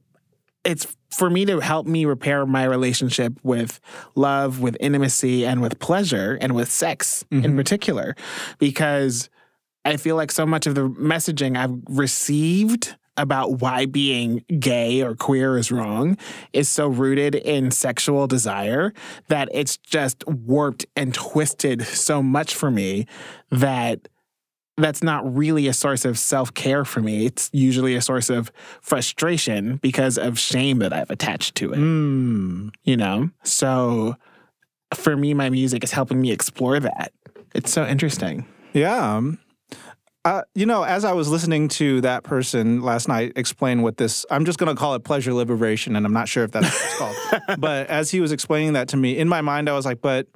[0.64, 3.80] it's for me to help me repair my relationship with
[4.16, 7.58] love, with intimacy, and with pleasure, and with sex in mm-hmm.
[7.58, 8.16] particular,
[8.60, 9.30] because
[9.84, 15.16] I feel like so much of the messaging I've received about why being gay or
[15.16, 16.18] queer is wrong
[16.54, 18.94] is so rooted in sexual desire
[19.28, 23.06] that it's just warped and twisted so much for me
[23.50, 24.08] that
[24.78, 27.26] that's not really a source of self care for me.
[27.26, 28.52] It's usually a source of
[28.82, 32.72] frustration because of shame that I've attached to it, Mm.
[32.84, 33.30] you know?
[33.44, 34.16] So
[34.94, 37.12] for me, my music is helping me explore that.
[37.54, 38.46] It's so interesting.
[38.74, 39.16] Yeah.
[39.18, 39.40] um,
[40.24, 44.24] Uh, you know, as I was listening to that person last night explain what this,
[44.30, 46.86] I'm just going to call it pleasure liberation, and I'm not sure if that's what
[46.86, 47.60] it's called.
[47.60, 50.28] but as he was explaining that to me, in my mind, I was like, but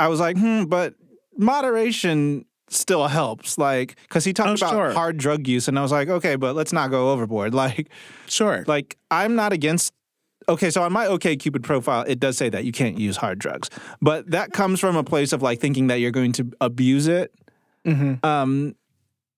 [0.00, 0.94] I was like, hmm, but
[1.38, 2.44] moderation
[2.74, 3.56] still helps.
[3.58, 4.90] Like, because he talked Oh, about sure.
[4.92, 7.54] hard drug use, and I was like, okay, but let's not go overboard.
[7.64, 7.88] Like,
[8.26, 8.64] Sure.
[8.66, 9.92] like I'm not against.
[10.48, 13.38] Okay, so on my OK Cupid profile, it does say that you can't use hard
[13.38, 13.70] drugs,
[14.02, 17.32] but that comes from a place of like thinking that you're going to abuse it.
[17.86, 18.22] Mhm.
[18.24, 18.74] Um,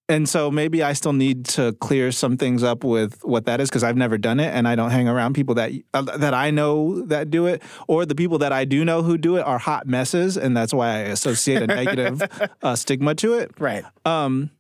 [0.09, 3.69] and so maybe I still need to clear some things up with what that is
[3.69, 6.51] because I've never done it, and I don't hang around people that uh, that I
[6.51, 9.59] know that do it, or the people that I do know who do it are
[9.59, 12.23] hot messes, and that's why I associate a negative
[12.63, 13.51] uh, stigma to it.
[13.59, 13.85] Right.
[14.05, 14.51] Um,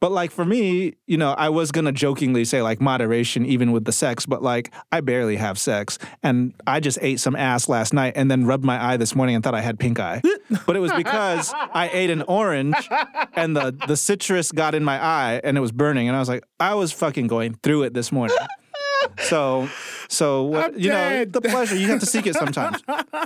[0.00, 3.84] but like for me, you know, I was gonna jokingly say like moderation even with
[3.84, 7.92] the sex, but like I barely have sex, and I just ate some ass last
[7.92, 10.22] night and then rubbed my eye this morning and thought I had pink eye,
[10.66, 12.88] but it was because I ate an orange
[13.34, 16.28] and the the citrus got in my eye and it was burning, and I was
[16.28, 18.36] like, I was fucking going through it this morning.
[19.18, 19.68] So,
[20.08, 22.82] so what, you know, the pleasure you have to seek it sometimes.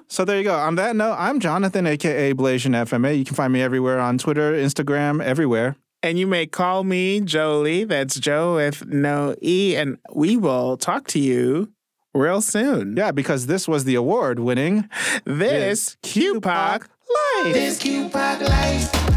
[0.08, 0.54] So there you go.
[0.54, 3.16] On that note, I'm Jonathan, aka Blasian FMA.
[3.16, 5.76] You can find me everywhere on Twitter, Instagram, everywhere.
[6.02, 7.84] And you may call me Jolie.
[7.84, 9.74] That's Joe with no E.
[9.76, 11.72] And we will talk to you
[12.14, 12.96] real soon.
[12.96, 14.88] Yeah, because this was the award winning.
[15.24, 17.54] This QPOC Life.
[17.54, 19.07] This QPOC life.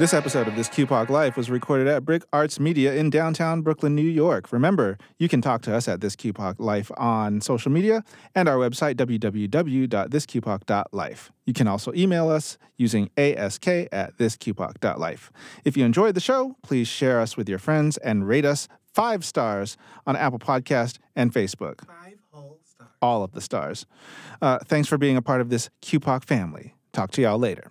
[0.00, 3.94] This episode of This QPOC Life was recorded at Brick Arts Media in downtown Brooklyn,
[3.94, 4.50] New York.
[4.50, 8.02] Remember, you can talk to us at This QPOC Life on social media
[8.34, 11.32] and our website, www.thisqpoc.life.
[11.44, 15.32] You can also email us using ask at thisqpoc.life.
[15.66, 19.22] If you enjoyed the show, please share us with your friends and rate us five
[19.22, 19.76] stars
[20.06, 21.86] on Apple Podcast and Facebook.
[21.86, 22.90] Five whole stars.
[23.02, 23.84] All of the stars.
[24.40, 26.74] Uh, thanks for being a part of this QPOC family.
[26.94, 27.70] Talk to y'all later.